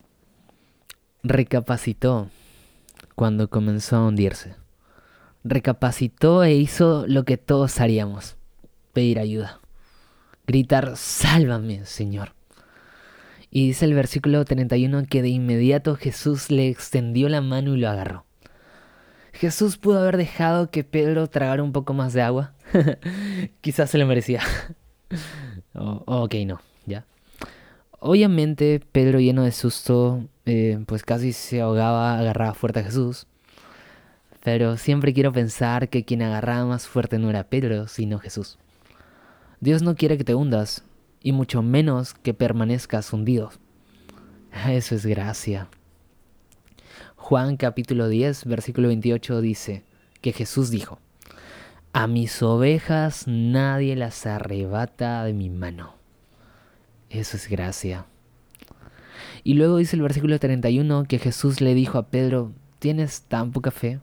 Recapacitó 1.23 2.29
cuando 3.15 3.49
comenzó 3.49 3.95
a 3.95 4.07
hundirse. 4.07 4.55
Recapacitó 5.43 6.43
e 6.43 6.55
hizo 6.55 7.05
lo 7.07 7.23
que 7.23 7.37
todos 7.37 7.79
haríamos, 7.79 8.35
pedir 8.93 9.19
ayuda, 9.19 9.59
gritar, 10.47 10.95
sálvame, 10.95 11.85
Señor. 11.85 12.33
Y 13.49 13.67
dice 13.67 13.85
el 13.85 13.93
versículo 13.93 14.43
31 14.43 15.05
que 15.09 15.21
de 15.21 15.29
inmediato 15.29 15.95
Jesús 15.95 16.51
le 16.51 16.67
extendió 16.67 17.29
la 17.29 17.41
mano 17.41 17.75
y 17.75 17.79
lo 17.79 17.89
agarró. 17.89 18.25
Jesús 19.33 19.77
pudo 19.77 19.99
haber 19.99 20.17
dejado 20.17 20.71
que 20.71 20.83
Pedro 20.83 21.27
tragara 21.27 21.61
un 21.61 21.71
poco 21.71 21.93
más 21.93 22.13
de 22.13 22.21
agua. 22.21 22.53
Quizás 23.61 23.89
se 23.89 23.97
lo 23.97 24.07
merecía. 24.07 24.41
oh, 25.73 26.03
ok, 26.05 26.35
no. 26.45 26.59
Obviamente 28.07 28.83
Pedro 28.91 29.19
lleno 29.19 29.45
de 29.45 29.51
susto, 29.51 30.23
eh, 30.45 30.77
pues 30.85 31.01
casi 31.01 31.33
se 31.33 31.61
ahogaba, 31.61 32.19
agarraba 32.19 32.53
fuerte 32.53 32.81
a 32.81 32.83
Jesús. 32.83 33.25
Pero 34.43 34.77
siempre 34.77 35.11
quiero 35.11 35.33
pensar 35.33 35.89
que 35.89 36.05
quien 36.05 36.21
agarraba 36.21 36.67
más 36.67 36.87
fuerte 36.87 37.17
no 37.17 37.31
era 37.31 37.45
Pedro, 37.45 37.87
sino 37.87 38.19
Jesús. 38.19 38.59
Dios 39.59 39.81
no 39.81 39.95
quiere 39.95 40.19
que 40.19 40.23
te 40.23 40.35
hundas, 40.35 40.83
y 41.23 41.31
mucho 41.31 41.63
menos 41.63 42.13
que 42.13 42.35
permanezcas 42.35 43.11
hundido. 43.11 43.49
Eso 44.69 44.93
es 44.93 45.07
gracia. 45.07 45.67
Juan 47.15 47.57
capítulo 47.57 48.07
10, 48.07 48.45
versículo 48.45 48.89
28 48.89 49.41
dice 49.41 49.81
que 50.21 50.31
Jesús 50.31 50.69
dijo, 50.69 50.99
A 51.91 52.05
mis 52.05 52.43
ovejas 52.43 53.23
nadie 53.25 53.95
las 53.95 54.27
arrebata 54.27 55.23
de 55.23 55.33
mi 55.33 55.49
mano. 55.49 56.04
Eso 57.19 57.37
es 57.37 57.47
gracia. 57.47 58.05
Y 59.45 59.53
luego 59.53 59.77
dice 59.77 59.95
el 59.95 60.01
versículo 60.01 60.37
31 60.37 61.05
que 61.07 61.17
Jesús 61.17 61.61
le 61.61 61.73
dijo 61.73 61.97
a 61.97 62.07
Pedro, 62.07 62.51
¿tienes 62.79 63.21
tan 63.21 63.53
poca 63.53 63.71
fe? 63.71 64.01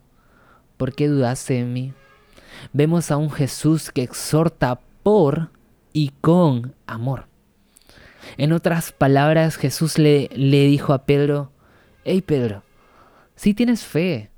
¿Por 0.79 0.95
qué 0.95 1.09
dudaste 1.09 1.59
en 1.59 1.75
mí? 1.75 1.93
Vemos 2.73 3.11
a 3.11 3.19
un 3.19 3.31
Jesús 3.31 3.91
que 3.91 4.03
exhorta 4.03 4.81
por 5.03 5.51
y 5.93 6.13
con 6.23 6.75
amor. 6.87 7.27
En 8.39 8.53
otras 8.53 8.93
palabras, 8.93 9.57
Jesús 9.57 9.99
le, 9.99 10.31
le 10.35 10.65
dijo 10.67 10.95
a 10.95 11.05
Pedro, 11.05 11.53
hey 12.05 12.23
Pedro, 12.23 12.63
sí 13.37 13.53
tienes 13.53 13.85
fe, 13.85 14.31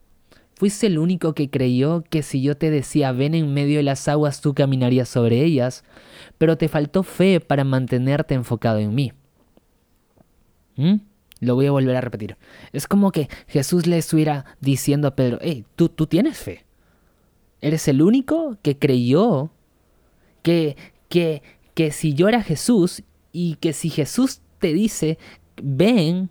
Fuiste 0.57 0.87
el 0.87 0.99
único 0.99 1.35
que 1.35 1.51
creyó 1.51 2.05
que 2.09 2.23
si 2.23 2.41
yo 2.41 2.57
te 2.57 2.71
decía 2.71 3.13
ven 3.13 3.35
en 3.35 3.53
medio 3.53 3.79
de 3.79 3.83
las 3.83 4.07
aguas 4.07 4.41
tú 4.41 4.55
caminarías 4.55 5.09
sobre 5.09 5.43
ellas, 5.43 5.85
pero 6.39 6.57
te 6.57 6.69
faltó 6.69 7.03
fe 7.03 7.41
para 7.41 7.65
mantenerte 7.65 8.35
enfocado 8.35 8.79
en 8.79 8.95
mí. 8.95 9.13
¿Mm? 10.77 10.97
Lo 11.41 11.57
voy 11.57 11.67
a 11.67 11.73
volver 11.73 11.97
a 11.97 12.01
repetir. 12.01 12.37
Es 12.73 12.87
como 12.87 13.11
que 13.11 13.29
Jesús 13.49 13.87
le 13.87 13.99
estuviera 13.99 14.45
diciendo 14.61 15.09
a 15.09 15.17
Pedro, 15.17 15.39
hey, 15.43 15.65
tú, 15.75 15.89
tú 15.89 16.07
tienes 16.07 16.39
fe. 16.39 16.65
Eres 17.61 17.89
el 17.89 18.01
único 18.01 18.57
que 18.63 18.79
creyó 18.79 19.51
que, 20.43 20.77
que, 21.09 21.43
que 21.75 21.91
si 21.91 22.15
yo 22.15 22.29
era 22.29 22.43
Jesús 22.43 23.03
y 23.33 23.57
que 23.57 23.73
si 23.73 23.91
Jesús 23.91 24.41
te 24.59 24.73
dice, 24.73 25.19
ven, 25.61 26.31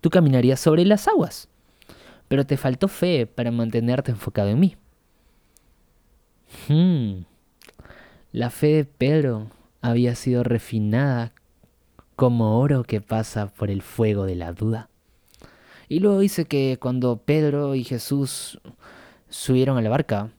tú 0.00 0.10
caminarías 0.10 0.60
sobre 0.60 0.84
las 0.84 1.06
aguas. 1.08 1.48
Pero 2.34 2.44
te 2.44 2.56
faltó 2.56 2.88
fe 2.88 3.28
para 3.28 3.52
mantenerte 3.52 4.10
enfocado 4.10 4.48
en 4.48 4.58
mí. 4.58 4.76
Hmm. 6.66 7.26
La 8.32 8.50
fe 8.50 8.74
de 8.74 8.84
Pedro 8.84 9.52
había 9.80 10.16
sido 10.16 10.42
refinada 10.42 11.30
como 12.16 12.58
oro 12.58 12.82
que 12.82 13.00
pasa 13.00 13.46
por 13.46 13.70
el 13.70 13.82
fuego 13.82 14.26
de 14.26 14.34
la 14.34 14.52
duda. 14.52 14.88
Y 15.88 16.00
luego 16.00 16.18
dice 16.18 16.46
que 16.46 16.76
cuando 16.80 17.18
Pedro 17.18 17.76
y 17.76 17.84
Jesús 17.84 18.60
subieron 19.28 19.78
a 19.78 19.82
la 19.82 19.90
barca, 19.90 20.32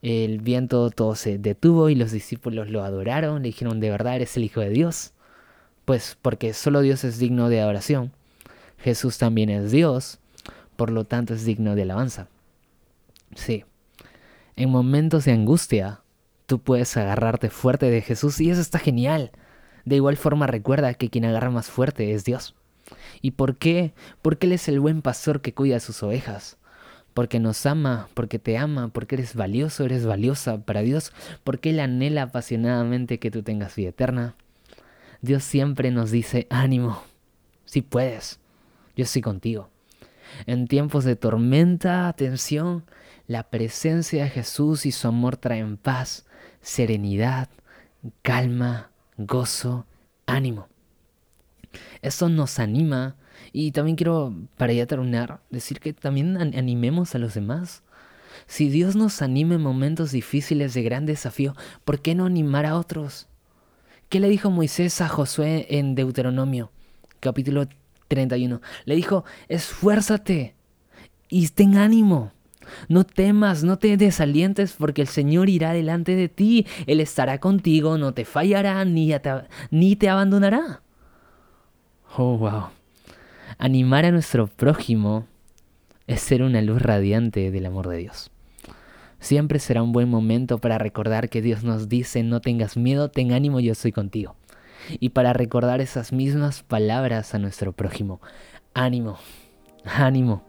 el 0.00 0.40
viento 0.40 0.88
todo 0.88 1.14
se 1.14 1.36
detuvo 1.36 1.90
y 1.90 1.94
los 1.94 2.10
discípulos 2.10 2.70
lo 2.70 2.84
adoraron, 2.84 3.42
le 3.42 3.48
dijeron, 3.48 3.80
de 3.80 3.90
verdad 3.90 4.16
eres 4.16 4.34
el 4.38 4.44
Hijo 4.44 4.62
de 4.62 4.70
Dios. 4.70 5.12
Pues 5.84 6.16
porque 6.22 6.54
solo 6.54 6.80
Dios 6.80 7.04
es 7.04 7.18
digno 7.18 7.50
de 7.50 7.60
adoración. 7.60 8.12
Jesús 8.78 9.18
también 9.18 9.50
es 9.50 9.70
Dios, 9.70 10.20
por 10.78 10.90
lo 10.92 11.04
tanto 11.04 11.34
es 11.34 11.44
digno 11.44 11.74
de 11.74 11.82
alabanza. 11.82 12.28
Sí, 13.34 13.64
en 14.54 14.70
momentos 14.70 15.24
de 15.24 15.32
angustia, 15.32 16.02
tú 16.46 16.60
puedes 16.60 16.96
agarrarte 16.96 17.50
fuerte 17.50 17.90
de 17.90 18.00
Jesús 18.00 18.40
y 18.40 18.48
eso 18.48 18.60
está 18.60 18.78
genial. 18.78 19.32
De 19.84 19.96
igual 19.96 20.16
forma 20.16 20.46
recuerda 20.46 20.94
que 20.94 21.10
quien 21.10 21.24
agarra 21.24 21.50
más 21.50 21.66
fuerte 21.68 22.14
es 22.14 22.24
Dios. 22.24 22.54
¿Y 23.20 23.32
por 23.32 23.56
qué? 23.56 23.92
Porque 24.22 24.46
Él 24.46 24.52
es 24.52 24.68
el 24.68 24.78
buen 24.78 25.02
pastor 25.02 25.40
que 25.40 25.52
cuida 25.52 25.78
a 25.78 25.80
sus 25.80 26.00
ovejas. 26.04 26.58
Porque 27.12 27.40
nos 27.40 27.66
ama, 27.66 28.08
porque 28.14 28.38
te 28.38 28.56
ama, 28.56 28.86
porque 28.86 29.16
eres 29.16 29.34
valioso, 29.34 29.84
eres 29.84 30.06
valiosa 30.06 30.64
para 30.64 30.82
Dios, 30.82 31.12
porque 31.42 31.70
Él 31.70 31.80
anhela 31.80 32.22
apasionadamente 32.22 33.18
que 33.18 33.32
tú 33.32 33.42
tengas 33.42 33.74
vida 33.74 33.88
eterna. 33.88 34.36
Dios 35.22 35.42
siempre 35.42 35.90
nos 35.90 36.12
dice, 36.12 36.46
ánimo, 36.50 37.02
si 37.64 37.82
puedes, 37.82 38.38
yo 38.94 39.02
estoy 39.02 39.22
contigo. 39.22 39.70
En 40.46 40.66
tiempos 40.66 41.04
de 41.04 41.16
tormenta, 41.16 42.12
tensión, 42.16 42.84
la 43.26 43.50
presencia 43.50 44.24
de 44.24 44.30
Jesús 44.30 44.86
y 44.86 44.92
su 44.92 45.08
amor 45.08 45.36
traen 45.36 45.76
paz, 45.76 46.26
serenidad, 46.60 47.48
calma, 48.22 48.90
gozo, 49.16 49.86
ánimo. 50.26 50.68
Eso 52.02 52.28
nos 52.28 52.58
anima 52.58 53.16
y 53.52 53.72
también 53.72 53.96
quiero, 53.96 54.34
para 54.56 54.72
ya 54.72 54.86
terminar, 54.86 55.40
decir 55.50 55.80
que 55.80 55.92
también 55.92 56.36
animemos 56.36 57.14
a 57.14 57.18
los 57.18 57.34
demás. 57.34 57.82
Si 58.46 58.68
Dios 58.68 58.96
nos 58.96 59.20
anima 59.22 59.54
en 59.56 59.62
momentos 59.62 60.12
difíciles 60.12 60.74
de 60.74 60.82
gran 60.82 61.06
desafío, 61.06 61.54
¿por 61.84 62.00
qué 62.00 62.14
no 62.14 62.26
animar 62.26 62.66
a 62.66 62.76
otros? 62.76 63.28
¿Qué 64.08 64.20
le 64.20 64.28
dijo 64.28 64.50
Moisés 64.50 65.00
a 65.00 65.08
Josué 65.08 65.66
en 65.70 65.94
Deuteronomio, 65.94 66.70
capítulo 67.20 67.66
31? 68.08 68.60
Le 68.84 68.96
dijo, 68.96 69.24
esfuérzate 69.48 70.54
y 71.28 71.48
ten 71.48 71.76
ánimo. 71.76 72.32
No 72.88 73.04
temas, 73.04 73.64
no 73.64 73.78
te 73.78 73.96
desalientes, 73.96 74.74
porque 74.78 75.02
el 75.02 75.08
Señor 75.08 75.48
irá 75.48 75.72
delante 75.72 76.16
de 76.16 76.28
ti. 76.28 76.66
Él 76.86 77.00
estará 77.00 77.38
contigo, 77.38 77.96
no 77.98 78.12
te 78.12 78.24
fallará 78.24 78.84
ni 78.84 79.08
te, 79.08 79.30
ni 79.70 79.96
te 79.96 80.08
abandonará. 80.08 80.82
Oh, 82.16 82.36
wow. 82.36 82.64
Animar 83.58 84.04
a 84.04 84.10
nuestro 84.10 84.46
prójimo 84.46 85.26
es 86.06 86.20
ser 86.20 86.42
una 86.42 86.62
luz 86.62 86.80
radiante 86.80 87.50
del 87.50 87.66
amor 87.66 87.88
de 87.88 87.98
Dios. 87.98 88.30
Siempre 89.20 89.58
será 89.58 89.82
un 89.82 89.92
buen 89.92 90.08
momento 90.08 90.58
para 90.58 90.78
recordar 90.78 91.28
que 91.28 91.42
Dios 91.42 91.64
nos 91.64 91.88
dice, 91.88 92.22
no 92.22 92.40
tengas 92.40 92.76
miedo, 92.76 93.10
ten 93.10 93.32
ánimo, 93.32 93.60
yo 93.60 93.72
estoy 93.72 93.92
contigo. 93.92 94.36
Y 95.00 95.10
para 95.10 95.32
recordar 95.32 95.80
esas 95.80 96.12
mismas 96.12 96.62
palabras 96.62 97.34
a 97.34 97.38
nuestro 97.38 97.72
prójimo. 97.72 98.20
Ánimo, 98.74 99.18
ánimo. 99.84 100.42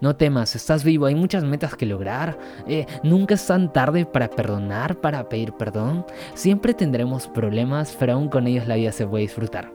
No 0.00 0.16
temas, 0.16 0.54
estás 0.54 0.84
vivo, 0.84 1.06
hay 1.06 1.14
muchas 1.14 1.44
metas 1.44 1.74
que 1.74 1.86
lograr. 1.86 2.38
Eh, 2.66 2.86
nunca 3.02 3.34
es 3.34 3.46
tan 3.46 3.72
tarde 3.72 4.06
para 4.06 4.30
perdonar, 4.30 5.00
para 5.00 5.28
pedir 5.28 5.52
perdón. 5.52 6.06
Siempre 6.34 6.74
tendremos 6.74 7.26
problemas, 7.26 7.96
pero 7.98 8.14
aún 8.14 8.28
con 8.28 8.46
ellos 8.46 8.66
la 8.66 8.76
vida 8.76 8.92
se 8.92 9.06
puede 9.06 9.22
disfrutar. 9.22 9.70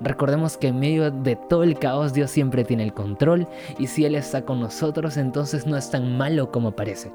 Recordemos 0.00 0.56
que 0.56 0.68
en 0.68 0.78
medio 0.78 1.10
de 1.10 1.36
todo 1.36 1.62
el 1.62 1.78
caos 1.78 2.14
Dios 2.14 2.30
siempre 2.30 2.64
tiene 2.64 2.84
el 2.84 2.94
control 2.94 3.46
y 3.78 3.86
si 3.86 4.06
Él 4.06 4.14
está 4.14 4.46
con 4.46 4.58
nosotros 4.60 5.18
entonces 5.18 5.66
no 5.66 5.76
es 5.76 5.90
tan 5.90 6.16
malo 6.16 6.50
como 6.50 6.74
parece 6.74 7.12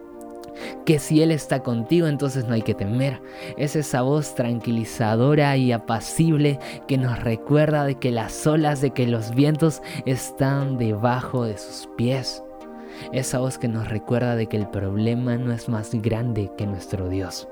que 0.86 1.00
si 1.00 1.22
Él 1.22 1.32
está 1.32 1.62
contigo, 1.62 2.08
entonces 2.08 2.46
no 2.46 2.54
hay 2.54 2.62
que 2.62 2.74
temer. 2.74 3.22
Es 3.58 3.76
esa 3.76 4.02
voz 4.02 4.36
tranquilizadora 4.36 5.58
y 5.58 5.72
apacible 5.72 6.60
que 6.88 6.98
nos 6.98 7.22
recuerda 7.24 7.86
de 7.86 7.96
que 7.96 8.12
las 8.12 8.46
olas, 8.48 8.82
de 8.82 8.92
que 8.92 9.08
los 9.08 9.34
vientos 9.34 9.82
están 10.06 10.78
debajo 10.78 11.46
de 11.46 11.58
sus 11.58 11.88
pies. 11.98 12.44
Esa 13.12 13.40
voz 13.40 13.58
que 13.58 13.68
nos 13.68 13.90
recuerda 13.90 14.36
de 14.36 14.48
que 14.48 14.58
el 14.58 14.68
problema 14.70 15.36
no 15.38 15.52
es 15.52 15.68
más 15.68 15.92
grande 15.96 16.52
que 16.58 16.66
nuestro 16.66 17.10
Dios. 17.10 17.48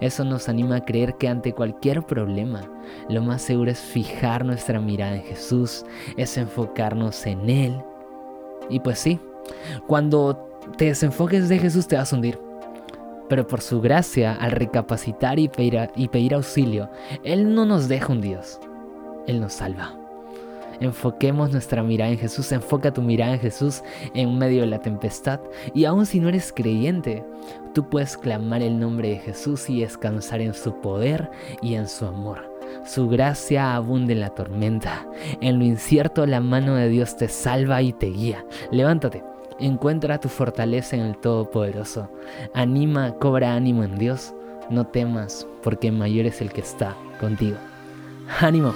Eso 0.00 0.24
nos 0.24 0.48
anima 0.48 0.76
a 0.76 0.84
creer 0.84 1.16
que 1.16 1.28
ante 1.28 1.52
cualquier 1.52 2.02
problema, 2.04 2.62
lo 3.08 3.22
más 3.22 3.42
seguro 3.42 3.70
es 3.70 3.80
fijar 3.80 4.44
nuestra 4.44 4.80
mirada 4.80 5.16
en 5.16 5.22
Jesús, 5.22 5.84
es 6.16 6.36
enfocarnos 6.38 7.26
en 7.26 7.50
Él. 7.50 7.82
Y 8.70 8.80
pues 8.80 8.98
sí, 8.98 9.20
cuando 9.86 10.48
te 10.76 10.86
desenfoques 10.86 11.48
de 11.48 11.58
Jesús 11.58 11.86
te 11.86 11.96
vas 11.96 12.12
a 12.12 12.16
hundir. 12.16 12.45
Pero 13.28 13.46
por 13.46 13.60
su 13.60 13.80
gracia, 13.80 14.34
al 14.34 14.52
recapacitar 14.52 15.38
y 15.38 15.48
pedir, 15.48 16.34
auxilio, 16.34 16.88
Él 17.24 17.54
no 17.54 17.64
nos 17.64 17.88
deja 17.88 18.12
hundidos, 18.12 18.60
Él 19.26 19.40
nos 19.40 19.54
salva. 19.54 19.94
Enfoquemos 20.80 21.52
nuestra 21.52 21.82
mirada 21.82 22.10
en 22.10 22.18
Jesús, 22.18 22.52
enfoca 22.52 22.92
tu 22.92 23.00
mirada 23.00 23.32
en 23.32 23.40
Jesús 23.40 23.82
en 24.14 24.36
medio 24.36 24.60
de 24.60 24.66
la 24.66 24.80
tempestad. 24.80 25.40
Y 25.74 25.86
aun 25.86 26.04
si 26.04 26.20
no 26.20 26.28
eres 26.28 26.52
creyente, 26.54 27.24
tú 27.72 27.88
puedes 27.88 28.16
clamar 28.16 28.62
el 28.62 28.78
nombre 28.78 29.08
de 29.10 29.18
Jesús 29.18 29.70
y 29.70 29.80
descansar 29.80 30.42
en 30.42 30.52
su 30.52 30.80
poder 30.80 31.30
y 31.62 31.74
en 31.74 31.88
su 31.88 32.04
amor. 32.04 32.52
Su 32.84 33.08
gracia 33.08 33.74
abunde 33.74 34.12
en 34.12 34.20
la 34.20 34.30
tormenta. 34.30 35.06
En 35.40 35.58
lo 35.58 35.64
incierto 35.64 36.26
la 36.26 36.40
mano 36.40 36.74
de 36.74 36.88
Dios 36.88 37.16
te 37.16 37.28
salva 37.28 37.80
y 37.80 37.92
te 37.92 38.06
guía. 38.06 38.44
Levántate 38.70 39.22
Encuentra 39.58 40.18
tu 40.18 40.28
fortaleza 40.28 40.96
en 40.96 41.02
el 41.02 41.16
Todopoderoso. 41.16 42.10
Anima, 42.52 43.14
cobra 43.14 43.54
ánimo 43.54 43.84
en 43.84 43.98
Dios. 43.98 44.34
No 44.68 44.86
temas, 44.86 45.46
porque 45.62 45.90
mayor 45.90 46.26
es 46.26 46.40
el 46.42 46.52
que 46.52 46.60
está 46.60 46.94
contigo. 47.20 47.56
¡Ánimo! 48.40 48.74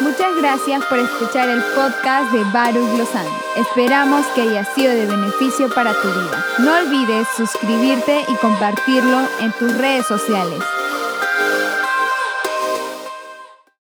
Muchas 0.00 0.36
gracias 0.40 0.84
por 0.86 0.98
escuchar 0.98 1.48
el 1.50 1.62
podcast 1.74 2.32
de 2.32 2.42
Baruch 2.52 2.98
Lozano. 2.98 3.30
Esperamos 3.56 4.26
que 4.34 4.42
haya 4.42 4.64
sido 4.64 4.92
de 4.92 5.06
beneficio 5.06 5.72
para 5.72 5.92
tu 5.92 6.08
vida. 6.08 6.44
No 6.58 6.78
olvides 6.78 7.28
suscribirte 7.36 8.24
y 8.26 8.34
compartirlo 8.36 9.20
en 9.40 9.52
tus 9.52 9.76
redes 9.76 10.06
sociales. 10.06 10.58